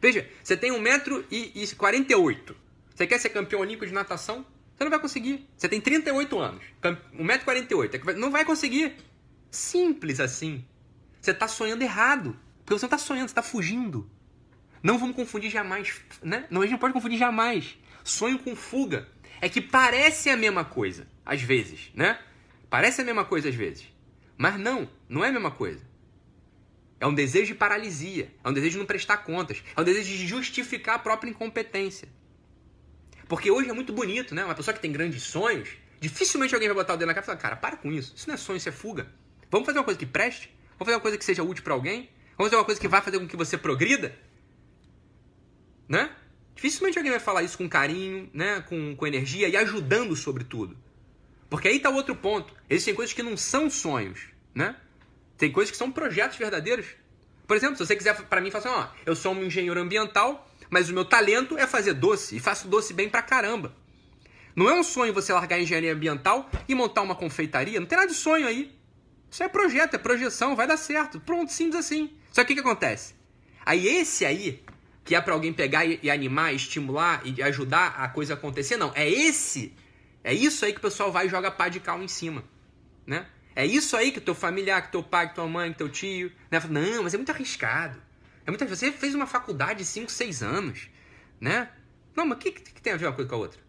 Veja, 0.00 0.28
você 0.42 0.56
tem 0.56 0.72
1,48m. 0.72 2.54
Você 2.94 3.06
quer 3.06 3.18
ser 3.18 3.30
campeão 3.30 3.60
olímpico 3.60 3.86
de 3.86 3.92
natação? 3.92 4.44
Você 4.74 4.84
não 4.84 4.90
vai 4.90 5.00
conseguir. 5.00 5.48
Você 5.56 5.68
tem 5.68 5.80
38 5.80 6.38
anos. 6.38 6.64
1,48m. 6.82 8.14
Não 8.14 8.30
vai 8.30 8.44
conseguir. 8.44 8.96
Simples 9.50 10.18
assim. 10.18 10.64
Você 11.20 11.30
está 11.30 11.46
sonhando 11.46 11.82
errado. 11.82 12.36
Porque 12.64 12.78
você 12.78 12.86
não 12.86 12.94
está 12.94 12.98
sonhando, 12.98 13.28
você 13.28 13.32
está 13.32 13.42
fugindo. 13.42 14.10
Não 14.82 14.98
vamos 14.98 15.14
confundir 15.14 15.50
jamais. 15.50 16.00
Né? 16.22 16.46
Não, 16.50 16.60
a 16.60 16.64
gente 16.64 16.72
não 16.72 16.78
pode 16.78 16.92
confundir 16.92 17.18
jamais. 17.18 17.78
Sonho 18.02 18.38
com 18.38 18.56
fuga. 18.56 19.08
É 19.40 19.48
que 19.48 19.60
parece 19.60 20.30
a 20.30 20.36
mesma 20.36 20.64
coisa 20.64 21.06
às 21.24 21.42
vezes, 21.42 21.90
né? 21.94 22.18
Parece 22.70 23.00
a 23.00 23.04
mesma 23.04 23.24
coisa 23.24 23.48
às 23.48 23.54
vezes. 23.54 23.86
Mas 24.36 24.58
não, 24.58 24.88
não 25.08 25.24
é 25.24 25.28
a 25.28 25.32
mesma 25.32 25.50
coisa. 25.50 25.80
É 27.00 27.06
um 27.06 27.14
desejo 27.14 27.46
de 27.46 27.54
paralisia, 27.54 28.32
é 28.44 28.48
um 28.48 28.52
desejo 28.52 28.72
de 28.74 28.78
não 28.78 28.86
prestar 28.86 29.18
contas, 29.18 29.62
é 29.76 29.80
um 29.80 29.82
desejo 29.84 30.16
de 30.16 30.26
justificar 30.26 30.94
a 30.94 30.98
própria 31.00 31.28
incompetência. 31.28 32.08
Porque 33.28 33.50
hoje 33.50 33.68
é 33.68 33.72
muito 33.72 33.92
bonito, 33.92 34.34
né? 34.34 34.44
Uma 34.44 34.54
pessoa 34.54 34.72
que 34.72 34.80
tem 34.80 34.92
grandes 34.92 35.24
sonhos, 35.24 35.70
dificilmente 35.98 36.54
alguém 36.54 36.68
vai 36.68 36.76
botar 36.76 36.94
o 36.94 36.96
dedo 36.96 37.08
na 37.08 37.14
cara 37.14 37.24
e 37.24 37.26
falar: 37.26 37.38
cara, 37.38 37.56
para 37.56 37.76
com 37.76 37.90
isso, 37.90 38.12
isso 38.14 38.28
não 38.28 38.34
é 38.34 38.38
sonho, 38.38 38.56
isso 38.56 38.68
é 38.68 38.72
fuga. 38.72 39.12
Vamos 39.50 39.66
fazer 39.66 39.78
uma 39.78 39.84
coisa 39.84 39.98
que 39.98 40.06
preste? 40.06 40.54
Vamos 40.78 40.86
fazer 40.86 40.94
uma 40.94 41.00
coisa 41.00 41.18
que 41.18 41.24
seja 41.24 41.42
útil 41.42 41.64
para 41.64 41.74
alguém? 41.74 42.08
Vamos 42.36 42.50
fazer 42.50 42.56
uma 42.56 42.64
coisa 42.64 42.80
que 42.80 42.88
vai 42.88 43.00
fazer 43.00 43.18
com 43.18 43.28
que 43.28 43.36
você 43.36 43.56
progrida? 43.56 44.16
Né? 45.88 46.10
Dificilmente 46.54 46.98
alguém 46.98 47.12
vai 47.12 47.20
falar 47.20 47.42
isso 47.42 47.58
com 47.58 47.68
carinho, 47.68 48.30
né? 48.32 48.60
com, 48.62 48.96
com 48.96 49.06
energia 49.06 49.48
e 49.48 49.56
ajudando 49.56 50.16
sobretudo. 50.16 50.76
Porque 51.48 51.68
aí 51.68 51.76
está 51.76 51.90
outro 51.90 52.16
ponto. 52.16 52.54
Existem 52.68 52.94
coisas 52.94 53.14
que 53.14 53.22
não 53.22 53.36
são 53.36 53.68
sonhos, 53.68 54.20
né? 54.54 54.74
Tem 55.36 55.52
coisas 55.52 55.70
que 55.70 55.76
são 55.76 55.92
projetos 55.92 56.38
verdadeiros. 56.38 56.86
Por 57.46 57.56
exemplo, 57.56 57.76
se 57.76 57.84
você 57.86 57.94
quiser 57.94 58.14
para 58.22 58.40
mim 58.40 58.50
falar 58.50 58.64
assim, 58.64 58.74
ó, 58.74 59.02
eu 59.04 59.14
sou 59.14 59.34
um 59.34 59.44
engenheiro 59.44 59.78
ambiental, 59.78 60.48
mas 60.70 60.88
o 60.88 60.94
meu 60.94 61.04
talento 61.04 61.58
é 61.58 61.66
fazer 61.66 61.92
doce 61.92 62.36
e 62.36 62.40
faço 62.40 62.68
doce 62.68 62.94
bem 62.94 63.08
pra 63.08 63.20
caramba. 63.20 63.76
Não 64.56 64.68
é 64.70 64.74
um 64.74 64.82
sonho 64.82 65.12
você 65.12 65.32
largar 65.32 65.56
a 65.56 65.60
engenharia 65.60 65.92
ambiental 65.92 66.48
e 66.66 66.74
montar 66.74 67.02
uma 67.02 67.14
confeitaria, 67.14 67.78
não 67.78 67.86
tem 67.86 67.98
nada 67.98 68.10
de 68.10 68.16
sonho 68.16 68.46
aí. 68.46 68.74
Isso 69.30 69.42
é 69.42 69.48
projeto, 69.48 69.94
é 69.94 69.98
projeção, 69.98 70.56
vai 70.56 70.66
dar 70.66 70.78
certo. 70.78 71.20
Pronto, 71.20 71.52
simples 71.52 71.76
assim. 71.76 72.16
Só 72.32 72.42
que 72.44 72.52
o 72.52 72.56
que 72.56 72.60
acontece? 72.60 73.14
Aí 73.64 73.86
esse 73.86 74.24
aí, 74.24 74.64
que 75.04 75.14
é 75.14 75.20
para 75.20 75.34
alguém 75.34 75.52
pegar 75.52 75.84
e, 75.84 76.00
e 76.02 76.10
animar, 76.10 76.54
estimular 76.54 77.22
e 77.24 77.42
ajudar 77.42 77.94
a 77.98 78.08
coisa 78.08 78.34
a 78.34 78.36
acontecer, 78.36 78.76
não. 78.76 78.90
É 78.94 79.08
esse, 79.08 79.72
é 80.24 80.32
isso 80.32 80.64
aí 80.64 80.72
que 80.72 80.78
o 80.78 80.82
pessoal 80.82 81.12
vai 81.12 81.26
e 81.26 81.28
joga 81.28 81.50
pá 81.50 81.68
de 81.68 81.78
cal 81.78 82.02
em 82.02 82.08
cima, 82.08 82.42
né? 83.06 83.26
É 83.54 83.66
isso 83.66 83.96
aí 83.96 84.10
que 84.10 84.20
teu 84.20 84.34
familiar, 84.34 84.80
que 84.82 84.92
teu 84.92 85.02
pai, 85.02 85.28
que 85.28 85.34
tua 85.34 85.46
mãe, 85.46 85.70
que 85.72 85.78
teu 85.78 85.88
tio, 85.88 86.32
né? 86.50 86.60
Não, 86.70 87.02
mas 87.02 87.12
é 87.12 87.18
muito 87.18 87.30
arriscado. 87.30 88.00
É 88.46 88.50
muito 88.50 88.66
Você 88.66 88.90
fez 88.90 89.14
uma 89.14 89.26
faculdade 89.26 89.80
de 89.80 89.84
5, 89.84 90.10
6 90.10 90.42
anos, 90.42 90.88
né? 91.40 91.68
Não, 92.16 92.26
mas 92.26 92.38
o 92.38 92.40
que, 92.40 92.50
que, 92.50 92.82
tem 92.82 92.92
a 92.92 92.96
ver 92.96 93.06
uma 93.06 93.12
coisa 93.12 93.28
com 93.28 93.36
a 93.36 93.38
outra? 93.38 93.60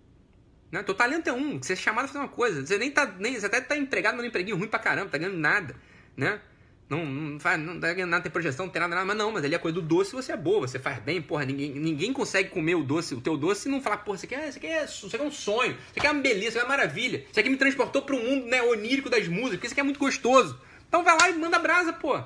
Né? 0.71 0.81
Teu 0.83 0.95
talento 0.95 1.29
é 1.29 1.33
um, 1.33 1.61
você 1.61 1.73
é 1.73 1.75
chamado 1.75 2.05
a 2.05 2.07
fazer 2.07 2.19
uma 2.19 2.29
coisa. 2.29 2.65
Você 2.65 2.77
nem 2.77 2.89
tá. 2.89 3.05
Nem, 3.05 3.39
você 3.39 3.45
até 3.45 3.61
tá 3.61 3.77
empregado, 3.77 4.15
mas 4.15 4.25
um 4.25 4.27
empreguinho 4.27 4.57
ruim 4.57 4.67
pra 4.67 4.79
caramba, 4.79 5.09
tá 5.09 5.17
ganhando 5.17 5.37
nada. 5.37 5.75
Né? 6.17 6.41
Não, 6.89 7.05
não, 7.05 7.39
faz, 7.39 7.59
não 7.59 7.75
nada, 7.75 8.21
tem 8.21 8.31
projeção, 8.31 8.65
não 8.65 8.73
tem 8.73 8.79
nada, 8.81 8.93
nada, 8.93 9.05
mas 9.05 9.17
não, 9.17 9.31
mas 9.31 9.43
ali 9.43 9.55
a 9.55 9.59
coisa 9.59 9.73
do 9.73 9.81
doce 9.81 10.11
você 10.11 10.33
é 10.33 10.37
boa, 10.37 10.67
você 10.67 10.77
faz 10.77 10.99
bem, 10.99 11.21
porra, 11.21 11.45
ninguém, 11.45 11.71
ninguém 11.71 12.13
consegue 12.13 12.49
comer 12.49 12.75
o 12.75 12.83
doce, 12.83 13.15
o 13.15 13.21
teu 13.21 13.37
doce 13.37 13.67
e 13.67 13.71
não 13.71 13.81
falar, 13.81 13.97
porra, 13.97 14.17
isso 14.17 14.25
aqui, 14.25 14.35
é, 14.35 14.49
isso, 14.49 14.57
aqui 14.57 14.67
é, 14.67 14.83
isso 14.83 15.07
aqui 15.07 15.15
é 15.15 15.23
um 15.23 15.31
sonho, 15.31 15.71
isso 15.71 15.97
aqui 15.97 16.05
é 16.05 16.11
uma 16.11 16.21
beleza, 16.21 16.49
isso 16.49 16.57
aqui 16.57 16.65
é 16.65 16.69
uma 16.69 16.77
maravilha, 16.77 17.25
isso 17.29 17.39
aqui 17.39 17.49
me 17.49 17.57
transportou 17.57 18.01
pro 18.01 18.17
mundo 18.17 18.45
né, 18.47 18.61
onírico 18.61 19.09
das 19.09 19.27
músicas, 19.27 19.51
porque 19.55 19.67
isso 19.67 19.73
aqui 19.73 19.81
é 19.81 19.83
muito 19.83 19.99
gostoso. 19.99 20.59
Então 20.87 21.03
vai 21.03 21.17
lá 21.17 21.29
e 21.29 21.33
manda 21.33 21.57
brasa, 21.57 21.93
pô. 21.93 22.21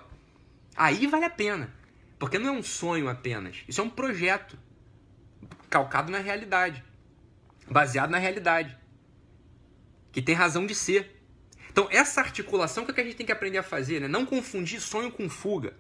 Aí 0.75 1.07
vale 1.07 1.25
a 1.25 1.29
pena. 1.29 1.73
Porque 2.19 2.39
não 2.39 2.49
é 2.49 2.51
um 2.51 2.63
sonho 2.63 3.07
apenas, 3.07 3.57
isso 3.67 3.79
é 3.79 3.83
um 3.83 3.89
projeto 3.89 4.57
calcado 5.69 6.11
na 6.11 6.17
realidade, 6.17 6.83
baseado 7.69 8.09
na 8.09 8.17
realidade 8.17 8.75
que 10.11 10.21
tem 10.21 10.33
razão 10.33 10.65
de 10.65 10.73
ser. 10.73 11.16
Então, 11.77 11.87
essa 11.91 12.21
articulação 12.21 12.83
que, 12.85 12.89
é 12.89 12.93
que 12.95 13.01
a 13.01 13.03
gente 13.03 13.17
tem 13.17 13.25
que 13.27 13.31
aprender 13.31 13.59
a 13.59 13.61
fazer, 13.61 14.01
né? 14.01 14.07
Não 14.07 14.25
confundir 14.25 14.81
sonho 14.81 15.11
com 15.11 15.29
fuga. 15.29 15.75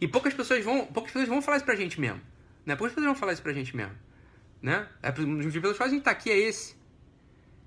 E 0.00 0.08
poucas 0.08 0.34
pessoas 0.34 0.64
vão, 0.64 0.84
poucas 0.86 1.12
pessoas 1.12 1.28
vão 1.28 1.40
falar 1.40 1.58
isso 1.58 1.64
pra 1.64 1.76
gente 1.76 2.00
mesmo. 2.00 2.20
Né? 2.64 2.74
Poucas 2.74 2.92
pessoas 2.92 3.06
vão 3.06 3.14
falar 3.14 3.32
isso 3.32 3.42
pra 3.42 3.52
gente 3.52 3.76
mesmo. 3.76 3.94
Né? 4.60 4.88
É, 5.00 5.10
um 5.10 5.36
dos 5.36 5.46
motivos 5.46 5.60
pelos 5.60 5.76
quais 5.76 5.92
a 5.92 5.94
gente 5.94 6.02
tá 6.02 6.10
aqui 6.10 6.32
é 6.32 6.36
esse. 6.36 6.74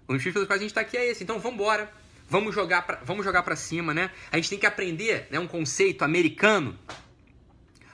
Um 0.10 0.14
dos 0.14 0.18
motivos 0.18 0.34
pelos 0.34 0.48
quais 0.50 0.60
a 0.60 0.64
gente 0.64 0.74
tá 0.74 0.82
aqui 0.82 0.98
é 0.98 1.10
esse. 1.10 1.24
Então, 1.24 1.40
vamos. 1.40 1.66
Vamos 2.28 2.54
jogar 2.54 2.82
pra, 2.82 3.00
vamos 3.02 3.24
jogar 3.24 3.44
pra 3.44 3.56
cima, 3.56 3.94
né? 3.94 4.12
A 4.30 4.36
gente 4.36 4.50
tem 4.50 4.60
que 4.60 4.66
aprender 4.66 5.30
né, 5.32 5.40
um 5.40 5.48
conceito 5.48 6.04
americano 6.04 6.78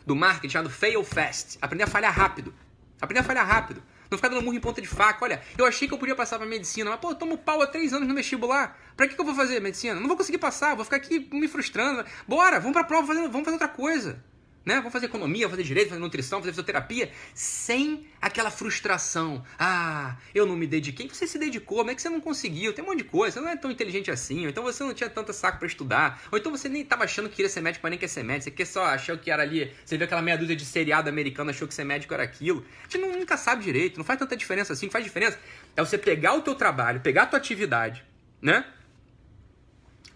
do 0.04 0.16
marketing 0.16 0.52
chamado 0.52 0.72
fail 0.72 1.04
fast. 1.04 1.60
Aprender 1.62 1.84
a 1.84 1.88
falhar 1.88 2.12
rápido. 2.12 2.52
Aprender 3.00 3.20
a 3.20 3.24
falhar 3.24 3.46
rápido. 3.46 3.84
Não 4.10 4.18
ficar 4.18 4.30
dando 4.30 4.42
murro 4.42 4.56
em 4.56 4.60
ponta 4.60 4.82
de 4.82 4.88
faca. 4.88 5.26
Olha, 5.26 5.42
eu 5.58 5.66
achei 5.66 5.88
que 5.88 5.94
eu 5.94 5.98
podia 5.98 6.16
passar 6.16 6.38
pra 6.38 6.48
medicina, 6.48 6.90
mas 6.90 7.00
pô, 7.00 7.12
eu 7.12 7.16
tomo 7.16 7.38
pau 7.38 7.62
há 7.62 7.68
três 7.68 7.94
anos 7.94 8.08
no 8.08 8.16
vestibular. 8.16 8.78
Pra 8.96 9.08
que, 9.08 9.16
que 9.16 9.22
eu 9.22 9.26
vou 9.26 9.36
fazer 9.36 9.60
medicina? 9.60 10.00
Não 10.00 10.08
vou 10.08 10.18
conseguir 10.18 10.38
passar, 10.38 10.76
vou 10.76 10.86
ficar 10.86 10.98
aqui 10.98 11.28
me 11.32 11.48
frustrando. 11.48 12.06
Bora, 12.28 12.60
vamos 12.60 12.74
pra 12.74 12.84
prova, 12.84 13.14
vamos 13.14 13.44
fazer 13.44 13.52
outra 13.52 13.68
coisa 13.68 14.24
né? 14.66 14.78
Vamos 14.78 14.92
fazer 14.92 15.06
economia, 15.06 15.48
vamos 15.48 15.58
fazer 15.58 15.68
direito, 15.68 15.90
fazer 15.90 16.02
nutrição, 16.02 16.40
fazer 16.40 16.52
fisioterapia, 16.52 17.12
sem 17.34 18.08
aquela 18.20 18.50
frustração. 18.50 19.46
Ah, 19.60 20.18
eu 20.34 20.46
não 20.46 20.56
me 20.56 20.66
dediquei. 20.66 21.08
Você 21.08 21.28
se 21.28 21.38
dedicou, 21.38 21.78
como 21.78 21.92
é 21.92 21.96
que 21.96 22.02
você 22.02 22.10
não 22.10 22.20
conseguiu? 22.20 22.74
Tem 22.74 22.84
um 22.84 22.88
monte 22.88 23.00
de 23.00 23.04
coisa, 23.04 23.36
você 23.36 23.40
não 23.40 23.50
é 23.50 23.56
tão 23.56 23.70
inteligente 23.70 24.10
assim, 24.10 24.44
ou 24.44 24.50
então 24.50 24.64
você 24.64 24.84
não 24.84 24.94
tinha 24.94 25.10
tanto 25.10 25.32
saco 25.32 25.60
para 25.60 25.68
estudar, 25.68 26.24
ou 26.32 26.38
então 26.38 26.52
você 26.52 26.68
nem 26.68 26.82
estava 26.82 27.04
achando 27.04 27.30
que 27.30 27.36
queria 27.36 27.50
ser 27.50 27.62
médico, 27.62 27.84
mas 27.84 27.92
nem 27.92 28.00
quer 28.00 28.08
ser 28.08 28.24
médico, 28.24 28.46
você 28.46 28.52
quer 28.52 28.66
só 28.66 28.86
achou 28.86 29.18
que 29.18 29.30
era 29.30 29.44
ali, 29.44 29.72
você 29.86 29.98
viu 29.98 30.06
aquela 30.06 30.22
meia 30.22 30.38
dúzia 30.38 30.56
de 30.56 30.66
seriado 30.66 31.08
americano, 31.08 31.52
achou 31.52 31.68
que 31.68 31.74
ser 31.74 31.84
médico 31.84 32.14
era 32.14 32.24
aquilo. 32.24 32.66
A 32.90 32.98
gente 32.98 33.06
nunca 33.06 33.38
sabe 33.38 33.64
direito, 33.64 33.98
não 33.98 34.06
faz 34.06 34.18
tanta 34.18 34.36
diferença 34.36 34.74
assim, 34.74 34.90
faz 34.90 35.04
diferença. 35.04 35.40
É 35.76 35.84
você 35.84 35.98
pegar 35.98 36.34
o 36.34 36.42
teu 36.42 36.56
trabalho, 36.56 37.02
pegar 37.02 37.24
a 37.24 37.26
tua 37.28 37.38
atividade, 37.38 38.04
né? 38.42 38.66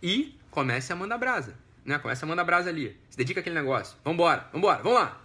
E 0.01 0.35
comece 0.49 0.91
a 0.91 0.95
mandar 0.95 1.17
brasa 1.17 1.68
né? 1.89 1.97
Começa 1.97 2.23
a 2.23 2.29
mandar 2.29 2.43
brasa 2.43 2.69
ali. 2.69 2.95
Se 3.09 3.17
dedica 3.17 3.39
àquele 3.39 3.55
negócio. 3.55 3.97
Vambora, 4.05 4.47
vambora, 4.53 4.83
vamos 4.83 4.99
lá. 4.99 5.19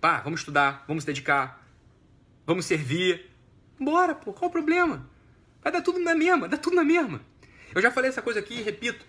Pá, 0.00 0.18
vamos 0.18 0.40
estudar, 0.40 0.84
vamos 0.88 1.04
se 1.04 1.06
dedicar, 1.06 1.64
vamos 2.44 2.66
servir. 2.66 3.30
Bora, 3.78 4.12
pô, 4.12 4.32
qual 4.32 4.48
o 4.48 4.52
problema? 4.52 5.08
Vai 5.62 5.72
dar 5.72 5.80
tudo 5.80 6.00
na 6.00 6.12
mesma, 6.12 6.48
dá 6.48 6.56
tudo 6.56 6.74
na 6.74 6.82
mesma. 6.82 7.20
Eu 7.72 7.80
já 7.80 7.92
falei 7.92 8.10
essa 8.10 8.20
coisa 8.20 8.40
aqui 8.40 8.54
e 8.54 8.62
repito. 8.62 9.06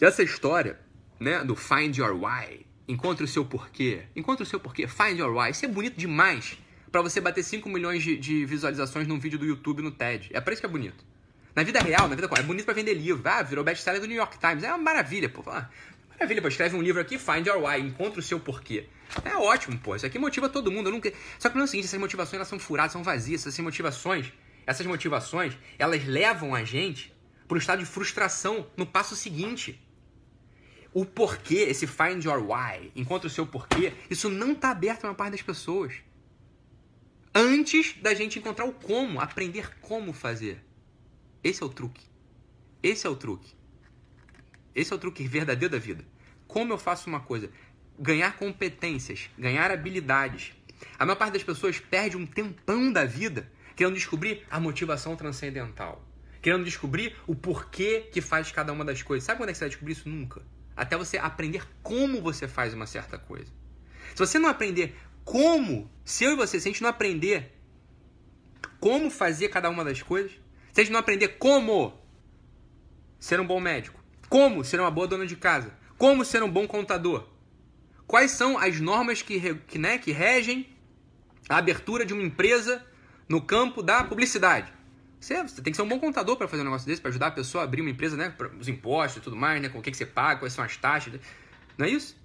Essa 0.00 0.24
história, 0.24 0.76
né, 1.20 1.44
do 1.44 1.54
find 1.54 1.96
your 1.96 2.16
why, 2.16 2.66
encontre 2.88 3.22
o 3.22 3.28
seu 3.28 3.44
porquê, 3.44 4.06
encontre 4.16 4.42
o 4.42 4.46
seu 4.46 4.58
porquê, 4.58 4.88
find 4.88 5.20
your 5.20 5.32
why, 5.32 5.52
isso 5.52 5.64
é 5.64 5.68
bonito 5.68 5.96
demais 5.96 6.58
para 6.90 7.00
você 7.00 7.20
bater 7.20 7.44
5 7.44 7.68
milhões 7.68 8.02
de, 8.02 8.16
de 8.16 8.44
visualizações 8.44 9.06
num 9.06 9.20
vídeo 9.20 9.38
do 9.38 9.46
YouTube 9.46 9.82
no 9.82 9.92
TED. 9.92 10.30
É 10.32 10.40
para 10.40 10.52
isso 10.52 10.60
que 10.60 10.66
é 10.66 10.70
bonito. 10.70 11.04
Na 11.54 11.62
vida 11.62 11.80
real, 11.80 12.08
na 12.08 12.14
vida 12.14 12.28
é 12.36 12.42
bonito 12.42 12.64
para 12.64 12.74
vender 12.74 12.94
livro. 12.94 13.22
Ah, 13.28 13.42
virou 13.42 13.64
best-seller 13.64 14.00
do 14.00 14.06
New 14.06 14.16
York 14.16 14.38
Times. 14.38 14.62
É 14.62 14.68
uma 14.68 14.78
maravilha, 14.78 15.28
pô. 15.28 15.42
Ah, 15.48 15.68
maravilha, 16.10 16.40
pô. 16.40 16.48
Escreve 16.48 16.76
um 16.76 16.82
livro 16.82 17.00
aqui, 17.00 17.18
Find 17.18 17.46
Your 17.46 17.64
Why, 17.64 17.80
encontra 17.80 18.20
o 18.20 18.22
seu 18.22 18.38
porquê. 18.38 18.86
É 19.24 19.36
ótimo, 19.36 19.76
pô. 19.78 19.96
Isso 19.96 20.06
aqui 20.06 20.18
motiva 20.18 20.48
todo 20.48 20.70
mundo. 20.70 20.88
Eu 20.88 20.92
nunca... 20.92 21.12
Só 21.38 21.48
que 21.48 21.56
não 21.56 21.62
é 21.62 21.64
o 21.64 21.68
seguinte, 21.68 21.86
essas 21.86 21.98
motivações 21.98 22.34
elas 22.34 22.48
são 22.48 22.58
furadas, 22.58 22.92
são 22.92 23.02
vazias. 23.02 23.46
Essas 23.46 23.58
motivações, 23.58 24.32
essas 24.66 24.86
motivações, 24.86 25.56
elas 25.78 26.04
levam 26.04 26.54
a 26.54 26.62
gente 26.62 27.12
para 27.48 27.56
um 27.56 27.58
estado 27.58 27.80
de 27.80 27.86
frustração 27.86 28.68
no 28.76 28.86
passo 28.86 29.16
seguinte. 29.16 29.80
O 30.92 31.04
porquê, 31.04 31.66
esse 31.68 31.86
find 31.86 32.24
your 32.24 32.38
why, 32.38 32.92
encontra 32.94 33.26
o 33.26 33.30
seu 33.30 33.46
porquê, 33.46 33.92
isso 34.08 34.28
não 34.28 34.52
está 34.52 34.70
aberto 34.70 35.04
na 35.04 35.14
parte 35.14 35.32
das 35.32 35.42
pessoas. 35.42 35.94
Antes 37.34 37.96
da 38.00 38.12
gente 38.14 38.38
encontrar 38.38 38.64
o 38.64 38.72
como, 38.72 39.20
aprender 39.20 39.70
como 39.80 40.12
fazer. 40.12 40.60
Esse 41.42 41.62
é 41.62 41.66
o 41.66 41.68
truque. 41.68 42.04
Esse 42.82 43.06
é 43.06 43.10
o 43.10 43.16
truque. 43.16 43.54
Esse 44.74 44.92
é 44.92 44.96
o 44.96 44.98
truque 44.98 45.26
verdadeiro 45.26 45.72
da 45.72 45.78
vida. 45.78 46.04
Como 46.46 46.72
eu 46.72 46.78
faço 46.78 47.08
uma 47.08 47.20
coisa? 47.20 47.50
Ganhar 47.98 48.36
competências, 48.36 49.30
ganhar 49.38 49.70
habilidades. 49.70 50.52
A 50.98 51.04
maior 51.04 51.16
parte 51.16 51.34
das 51.34 51.42
pessoas 51.42 51.78
perde 51.78 52.16
um 52.16 52.26
tempão 52.26 52.92
da 52.92 53.04
vida 53.04 53.50
querendo 53.74 53.94
descobrir 53.94 54.46
a 54.50 54.60
motivação 54.60 55.16
transcendental. 55.16 56.04
Querendo 56.42 56.64
descobrir 56.64 57.16
o 57.26 57.34
porquê 57.34 58.08
que 58.12 58.20
faz 58.20 58.50
cada 58.52 58.72
uma 58.72 58.84
das 58.84 59.02
coisas. 59.02 59.24
Sabe 59.24 59.38
quando 59.38 59.50
é 59.50 59.52
que 59.52 59.58
você 59.58 59.64
vai 59.64 59.70
descobrir 59.70 59.92
isso? 59.92 60.08
Nunca. 60.08 60.42
Até 60.76 60.96
você 60.96 61.18
aprender 61.18 61.66
como 61.82 62.20
você 62.20 62.48
faz 62.48 62.74
uma 62.74 62.86
certa 62.86 63.18
coisa. 63.18 63.52
Se 64.14 64.18
você 64.18 64.38
não 64.38 64.48
aprender 64.48 64.96
como, 65.24 65.90
se 66.04 66.24
eu 66.24 66.32
e 66.32 66.36
você, 66.36 66.58
se 66.58 66.68
a 66.68 66.72
gente 66.72 66.82
não 66.82 66.90
aprender 66.90 67.56
como 68.78 69.10
fazer 69.10 69.48
cada 69.48 69.68
uma 69.68 69.84
das 69.84 70.02
coisas, 70.02 70.32
se 70.72 70.80
a 70.80 70.84
gente 70.84 70.92
não 70.92 71.00
aprender 71.00 71.28
como 71.38 71.92
ser 73.18 73.40
um 73.40 73.46
bom 73.46 73.60
médico, 73.60 74.02
como 74.28 74.64
ser 74.64 74.80
uma 74.80 74.90
boa 74.90 75.06
dona 75.06 75.26
de 75.26 75.36
casa, 75.36 75.72
como 75.98 76.24
ser 76.24 76.42
um 76.42 76.50
bom 76.50 76.66
contador, 76.66 77.28
quais 78.06 78.30
são 78.30 78.58
as 78.58 78.80
normas 78.80 79.22
que, 79.22 79.54
que, 79.66 79.78
né, 79.78 79.98
que 79.98 80.12
regem 80.12 80.68
a 81.48 81.56
abertura 81.58 82.04
de 82.04 82.14
uma 82.14 82.22
empresa 82.22 82.84
no 83.28 83.40
campo 83.40 83.82
da 83.82 84.04
publicidade. 84.04 84.72
Você, 85.20 85.42
você 85.42 85.60
tem 85.60 85.70
que 85.70 85.76
ser 85.76 85.82
um 85.82 85.88
bom 85.88 86.00
contador 86.00 86.36
para 86.36 86.48
fazer 86.48 86.62
um 86.62 86.64
negócio 86.64 86.86
desse, 86.86 87.00
para 87.00 87.10
ajudar 87.10 87.26
a 87.26 87.30
pessoa 87.30 87.62
a 87.62 87.64
abrir 87.64 87.82
uma 87.82 87.90
empresa, 87.90 88.16
né? 88.16 88.34
Os 88.58 88.68
impostos 88.68 89.18
e 89.18 89.20
tudo 89.20 89.36
mais, 89.36 89.60
né? 89.60 89.68
Com 89.68 89.78
o 89.78 89.82
que, 89.82 89.90
que 89.90 89.96
você 89.96 90.06
paga, 90.06 90.40
quais 90.40 90.54
são 90.54 90.64
as 90.64 90.76
taxas. 90.76 91.20
Não 91.76 91.84
é 91.86 91.90
isso? 91.90 92.16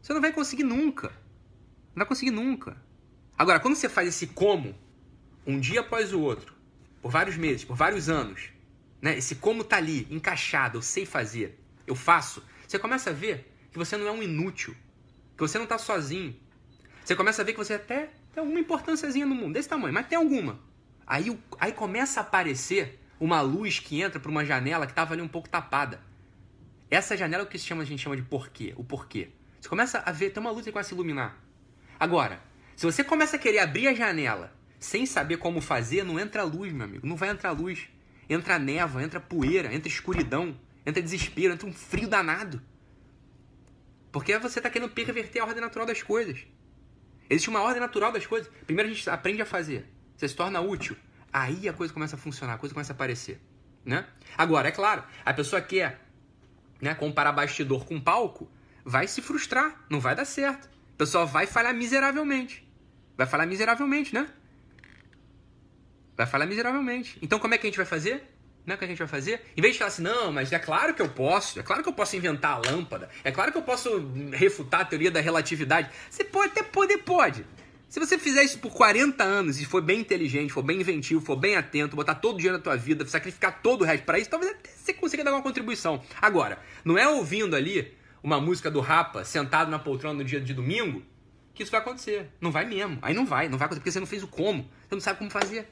Você 0.00 0.14
não 0.14 0.20
vai 0.20 0.32
conseguir 0.32 0.64
nunca. 0.64 1.08
Não 1.88 1.96
vai 1.96 2.06
conseguir 2.06 2.30
nunca. 2.30 2.76
Agora, 3.36 3.60
quando 3.60 3.74
você 3.74 3.88
faz 3.88 4.08
esse 4.08 4.28
como, 4.28 4.74
um 5.46 5.60
dia 5.60 5.80
após 5.80 6.14
o 6.14 6.20
outro, 6.20 6.54
por 7.00 7.10
vários 7.10 7.36
meses, 7.36 7.64
por 7.64 7.76
vários 7.76 8.08
anos, 8.08 8.50
né? 9.00 9.16
Esse 9.16 9.36
como 9.36 9.64
tá 9.64 9.76
ali, 9.76 10.06
encaixado, 10.10 10.78
eu 10.78 10.82
sei 10.82 11.06
fazer, 11.06 11.58
eu 11.86 11.94
faço. 11.94 12.42
Você 12.66 12.78
começa 12.78 13.10
a 13.10 13.12
ver 13.12 13.52
que 13.72 13.78
você 13.78 13.96
não 13.96 14.06
é 14.06 14.12
um 14.12 14.22
inútil, 14.22 14.74
que 15.36 15.40
você 15.40 15.58
não 15.58 15.66
tá 15.66 15.78
sozinho. 15.78 16.36
Você 17.04 17.16
começa 17.16 17.42
a 17.42 17.44
ver 17.44 17.52
que 17.52 17.58
você 17.58 17.74
até 17.74 18.10
tem 18.32 18.40
alguma 18.40 18.60
importânciazinha 18.60 19.26
no 19.26 19.34
mundo, 19.34 19.54
desse 19.54 19.68
tamanho, 19.68 19.92
mas 19.92 20.06
tem 20.06 20.18
alguma. 20.18 20.60
Aí, 21.06 21.36
aí 21.58 21.72
começa 21.72 22.20
a 22.20 22.22
aparecer 22.22 23.00
uma 23.18 23.40
luz 23.40 23.78
que 23.78 24.00
entra 24.00 24.20
por 24.20 24.30
uma 24.30 24.44
janela 24.44 24.86
que 24.86 24.92
estava 24.92 25.14
ali 25.14 25.22
um 25.22 25.28
pouco 25.28 25.48
tapada. 25.48 26.00
Essa 26.90 27.16
janela 27.16 27.42
é 27.42 27.46
o 27.46 27.48
que 27.48 27.58
se 27.58 27.66
chama, 27.66 27.82
a 27.82 27.86
gente 27.86 28.02
chama 28.02 28.16
de 28.16 28.22
porquê, 28.22 28.74
o 28.76 28.84
porquê. 28.84 29.30
Você 29.60 29.68
começa 29.68 30.02
a 30.04 30.12
ver, 30.12 30.30
tem 30.30 30.40
uma 30.40 30.50
luz 30.50 30.64
que 30.64 30.72
começa 30.72 30.94
a 30.94 30.96
iluminar. 30.96 31.36
Agora, 31.98 32.40
se 32.76 32.86
você 32.86 33.04
começa 33.04 33.36
a 33.36 33.38
querer 33.38 33.58
abrir 33.58 33.88
a 33.88 33.94
janela 33.94 34.52
sem 34.80 35.04
saber 35.04 35.36
como 35.36 35.60
fazer, 35.60 36.02
não 36.02 36.18
entra 36.18 36.42
luz, 36.42 36.72
meu 36.72 36.86
amigo. 36.86 37.06
Não 37.06 37.14
vai 37.14 37.28
entrar 37.28 37.50
luz. 37.50 37.88
Entra 38.28 38.58
névoa, 38.58 39.02
entra 39.02 39.20
poeira, 39.20 39.72
entra 39.72 39.88
escuridão, 39.88 40.58
entra 40.86 41.02
desespero, 41.02 41.52
entra 41.52 41.68
um 41.68 41.72
frio 41.72 42.08
danado. 42.08 42.62
Porque 44.10 44.36
você 44.38 44.58
está 44.58 44.70
querendo 44.70 44.90
perverter 44.90 45.42
a 45.42 45.44
ordem 45.44 45.60
natural 45.60 45.86
das 45.86 46.02
coisas. 46.02 46.46
Existe 47.28 47.50
uma 47.50 47.60
ordem 47.60 47.80
natural 47.80 48.10
das 48.10 48.26
coisas. 48.26 48.50
Primeiro 48.64 48.90
a 48.90 48.94
gente 48.94 49.08
aprende 49.10 49.42
a 49.42 49.46
fazer. 49.46 49.86
Você 50.16 50.26
se 50.26 50.34
torna 50.34 50.60
útil. 50.60 50.96
Aí 51.32 51.68
a 51.68 51.72
coisa 51.72 51.92
começa 51.92 52.16
a 52.16 52.18
funcionar, 52.18 52.54
a 52.54 52.58
coisa 52.58 52.74
começa 52.74 52.92
a 52.92 52.94
aparecer. 52.94 53.38
Né? 53.84 54.06
Agora, 54.36 54.68
é 54.68 54.72
claro, 54.72 55.04
a 55.24 55.32
pessoa 55.32 55.60
quer 55.60 56.00
né, 56.80 56.94
comparar 56.94 57.32
bastidor 57.32 57.84
com 57.84 58.00
palco, 58.00 58.50
vai 58.84 59.06
se 59.06 59.20
frustrar, 59.20 59.84
não 59.88 60.00
vai 60.00 60.14
dar 60.14 60.24
certo. 60.24 60.68
A 60.94 60.96
pessoa 60.96 61.26
vai 61.26 61.46
falhar 61.46 61.74
miseravelmente. 61.74 62.66
Vai 63.16 63.26
falhar 63.26 63.46
miseravelmente, 63.46 64.14
né? 64.14 64.28
Vai 66.20 66.26
falhar 66.26 66.46
miseravelmente. 66.46 67.16
Então 67.22 67.38
como 67.38 67.54
é 67.54 67.56
que 67.56 67.66
a 67.66 67.70
gente 67.70 67.78
vai 67.78 67.86
fazer? 67.86 68.22
Né, 68.66 68.76
que 68.76 68.84
a 68.84 68.86
gente 68.86 68.98
vai 68.98 69.08
fazer? 69.08 69.40
Em 69.56 69.62
vez 69.62 69.72
de 69.72 69.78
falar 69.78 69.88
assim, 69.88 70.02
não, 70.02 70.30
mas 70.30 70.52
é 70.52 70.58
claro 70.58 70.92
que 70.92 71.00
eu 71.00 71.08
posso, 71.08 71.58
é 71.58 71.62
claro 71.62 71.82
que 71.82 71.88
eu 71.88 71.94
posso 71.94 72.14
inventar 72.14 72.52
a 72.52 72.70
lâmpada, 72.70 73.08
é 73.24 73.32
claro 73.32 73.50
que 73.50 73.56
eu 73.56 73.62
posso 73.62 74.12
refutar 74.32 74.82
a 74.82 74.84
teoria 74.84 75.10
da 75.10 75.18
relatividade. 75.18 75.88
Você 76.10 76.22
pode 76.22 76.52
até 76.52 76.62
poder, 76.62 76.98
pode. 76.98 77.46
Se 77.88 77.98
você 77.98 78.18
fizer 78.18 78.44
isso 78.44 78.58
por 78.58 78.70
40 78.70 79.24
anos 79.24 79.58
e 79.62 79.64
for 79.64 79.80
bem 79.80 80.00
inteligente, 80.00 80.52
for 80.52 80.62
bem 80.62 80.78
inventivo, 80.78 81.22
for 81.22 81.36
bem 81.36 81.56
atento, 81.56 81.96
botar 81.96 82.16
todo 82.16 82.34
o 82.34 82.36
dinheiro 82.36 82.58
na 82.58 82.62
tua 82.62 82.76
vida, 82.76 83.06
sacrificar 83.06 83.62
todo 83.62 83.80
o 83.80 83.84
resto 83.86 84.04
para 84.04 84.18
isso, 84.18 84.28
talvez 84.28 84.54
você 84.76 84.92
consiga 84.92 85.24
dar 85.24 85.32
uma 85.32 85.42
contribuição. 85.42 86.02
Agora, 86.20 86.58
não 86.84 86.98
é 86.98 87.08
ouvindo 87.08 87.56
ali 87.56 87.96
uma 88.22 88.38
música 88.38 88.70
do 88.70 88.80
Rapa 88.80 89.24
sentado 89.24 89.70
na 89.70 89.78
poltrona 89.78 90.18
no 90.18 90.24
dia 90.24 90.38
de 90.38 90.52
domingo 90.52 91.02
que 91.54 91.62
isso 91.62 91.72
vai 91.72 91.80
acontecer. 91.80 92.30
Não 92.40 92.50
vai 92.50 92.64
mesmo. 92.64 92.98
Aí 93.02 93.12
não 93.14 93.26
vai, 93.26 93.48
não 93.48 93.58
vai 93.58 93.66
acontecer 93.66 93.80
porque 93.80 93.92
você 93.92 94.00
não 94.00 94.06
fez 94.06 94.22
o 94.22 94.28
como. 94.28 94.62
Você 94.88 94.94
não 94.94 95.00
sabe 95.00 95.18
como 95.18 95.30
fazer. 95.30 95.70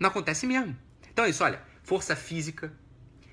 Não 0.00 0.08
acontece 0.08 0.46
mesmo. 0.46 0.74
Então 1.12 1.26
é 1.26 1.28
isso, 1.28 1.44
olha, 1.44 1.62
força 1.82 2.16
física, 2.16 2.72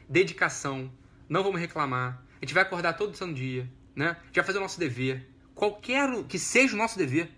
dedicação, 0.10 0.92
não 1.30 1.42
vamos 1.42 1.62
reclamar. 1.62 2.22
A 2.42 2.46
gente 2.46 2.54
vai 2.54 2.64
acordar 2.64 2.94
todo 2.94 3.16
santo 3.16 3.34
dia, 3.34 3.72
né? 3.96 4.10
A 4.10 4.26
gente 4.26 4.36
vai 4.36 4.44
fazer 4.44 4.58
o 4.58 4.62
nosso 4.62 4.78
dever. 4.78 5.30
Qualquer 5.56 6.24
que 6.26 6.38
seja 6.38 6.76
o 6.76 6.78
nosso 6.78 6.98
dever. 6.98 7.32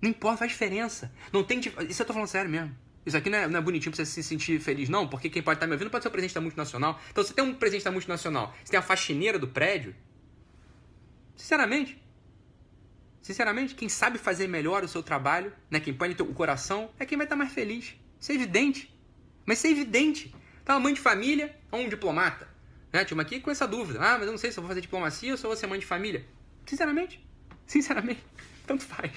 Não 0.00 0.10
importa, 0.10 0.38
faz 0.38 0.52
diferença. 0.52 1.12
Não 1.32 1.42
tem. 1.42 1.60
Isso 1.88 2.00
eu 2.00 2.06
tô 2.06 2.12
falando 2.12 2.28
sério 2.28 2.50
mesmo. 2.50 2.74
Isso 3.04 3.16
aqui 3.16 3.28
não 3.28 3.38
é, 3.38 3.48
não 3.48 3.58
é, 3.58 3.62
bonitinho 3.62 3.94
pra 3.94 4.02
você 4.02 4.10
se 4.10 4.22
sentir 4.22 4.58
feliz, 4.60 4.88
não, 4.88 5.06
porque 5.06 5.28
quem 5.28 5.42
pode 5.42 5.58
estar 5.58 5.66
me 5.66 5.72
ouvindo 5.72 5.90
pode 5.90 6.02
ser 6.02 6.08
o 6.08 6.10
presidente 6.10 6.34
da 6.34 6.40
multinacional. 6.40 6.98
Então, 7.10 7.22
você 7.22 7.34
tem 7.34 7.44
um 7.44 7.52
presidente 7.52 7.84
da 7.84 7.90
multinacional, 7.90 8.54
você 8.64 8.70
tem 8.70 8.78
a 8.78 8.82
faxineira 8.82 9.38
do 9.38 9.46
prédio. 9.46 9.94
Sinceramente, 11.36 12.02
sinceramente, 13.20 13.74
quem 13.74 13.90
sabe 13.90 14.16
fazer 14.16 14.46
melhor 14.46 14.84
o 14.84 14.88
seu 14.88 15.02
trabalho, 15.02 15.52
né, 15.70 15.80
quem 15.80 15.92
põe 15.92 16.12
o 16.12 16.34
coração, 16.34 16.90
é 16.98 17.04
quem 17.04 17.18
vai 17.18 17.26
estar 17.26 17.36
mais 17.36 17.52
feliz. 17.52 17.94
Isso 18.24 18.32
é 18.32 18.36
evidente. 18.36 18.90
Mas 19.44 19.58
isso 19.58 19.66
é 19.66 19.70
evidente. 19.70 20.34
Tá 20.64 20.72
uma 20.72 20.80
mãe 20.80 20.94
de 20.94 21.00
família 21.00 21.54
ou 21.70 21.80
um 21.80 21.90
diplomata. 21.90 22.48
Né? 22.90 23.04
Tinha 23.04 23.14
uma 23.14 23.22
aqui 23.22 23.38
com 23.38 23.50
essa 23.50 23.68
dúvida. 23.68 24.00
Ah, 24.00 24.14
mas 24.16 24.22
eu 24.22 24.30
não 24.30 24.38
sei 24.38 24.50
se 24.50 24.58
eu 24.58 24.62
vou 24.62 24.68
fazer 24.68 24.80
diplomacia 24.80 25.32
ou 25.32 25.36
se 25.36 25.44
eu 25.44 25.50
vou 25.50 25.56
ser 25.58 25.66
mãe 25.66 25.78
de 25.78 25.84
família. 25.84 26.26
Sinceramente, 26.64 27.22
sinceramente, 27.66 28.24
tanto 28.66 28.82
faz. 28.82 29.12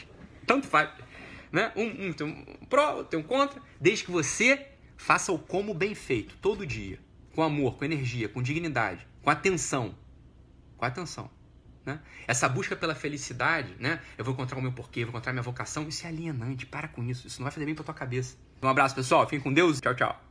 Tanto 0.46 0.68
faz. 0.68 0.90
Né? 1.54 1.72
Um, 1.74 2.08
um 2.08 2.12
tem 2.12 2.28
um 2.28 2.66
pró, 2.66 3.02
tem 3.06 3.18
um 3.18 3.24
contra, 3.24 3.62
desde 3.80 4.04
que 4.04 4.12
você 4.12 4.68
faça 4.98 5.32
o 5.32 5.40
como 5.40 5.74
bem 5.74 5.96
feito, 5.96 6.36
todo 6.42 6.68
dia. 6.68 7.00
Com 7.34 7.42
amor, 7.42 7.78
com 7.78 7.86
energia, 7.86 8.28
com 8.28 8.44
dignidade, 8.44 9.08
com 9.22 9.30
atenção. 9.30 9.98
Com 10.76 10.84
atenção. 10.84 11.32
Né? 11.86 12.02
Essa 12.28 12.50
busca 12.50 12.76
pela 12.76 12.94
felicidade, 12.94 13.74
né? 13.80 14.02
Eu 14.18 14.26
vou 14.26 14.34
encontrar 14.34 14.58
o 14.58 14.62
meu 14.62 14.74
porquê, 14.74 15.06
vou 15.06 15.12
encontrar 15.12 15.32
minha 15.32 15.44
vocação, 15.44 15.88
isso 15.88 16.06
é 16.06 16.10
alienante. 16.10 16.66
Para 16.66 16.90
com 16.90 17.02
isso, 17.06 17.26
isso 17.26 17.40
não 17.40 17.46
vai 17.46 17.54
fazer 17.54 17.66
bem 17.66 17.74
pra 17.74 17.86
tua 17.86 17.94
cabeça. 17.94 18.36
Um 18.62 18.68
abraço, 18.68 18.96
pessoal. 18.96 19.24
Fiquem 19.26 19.40
com 19.40 19.54
Deus. 19.54 19.80
Tchau, 19.80 19.96
tchau. 19.96 20.27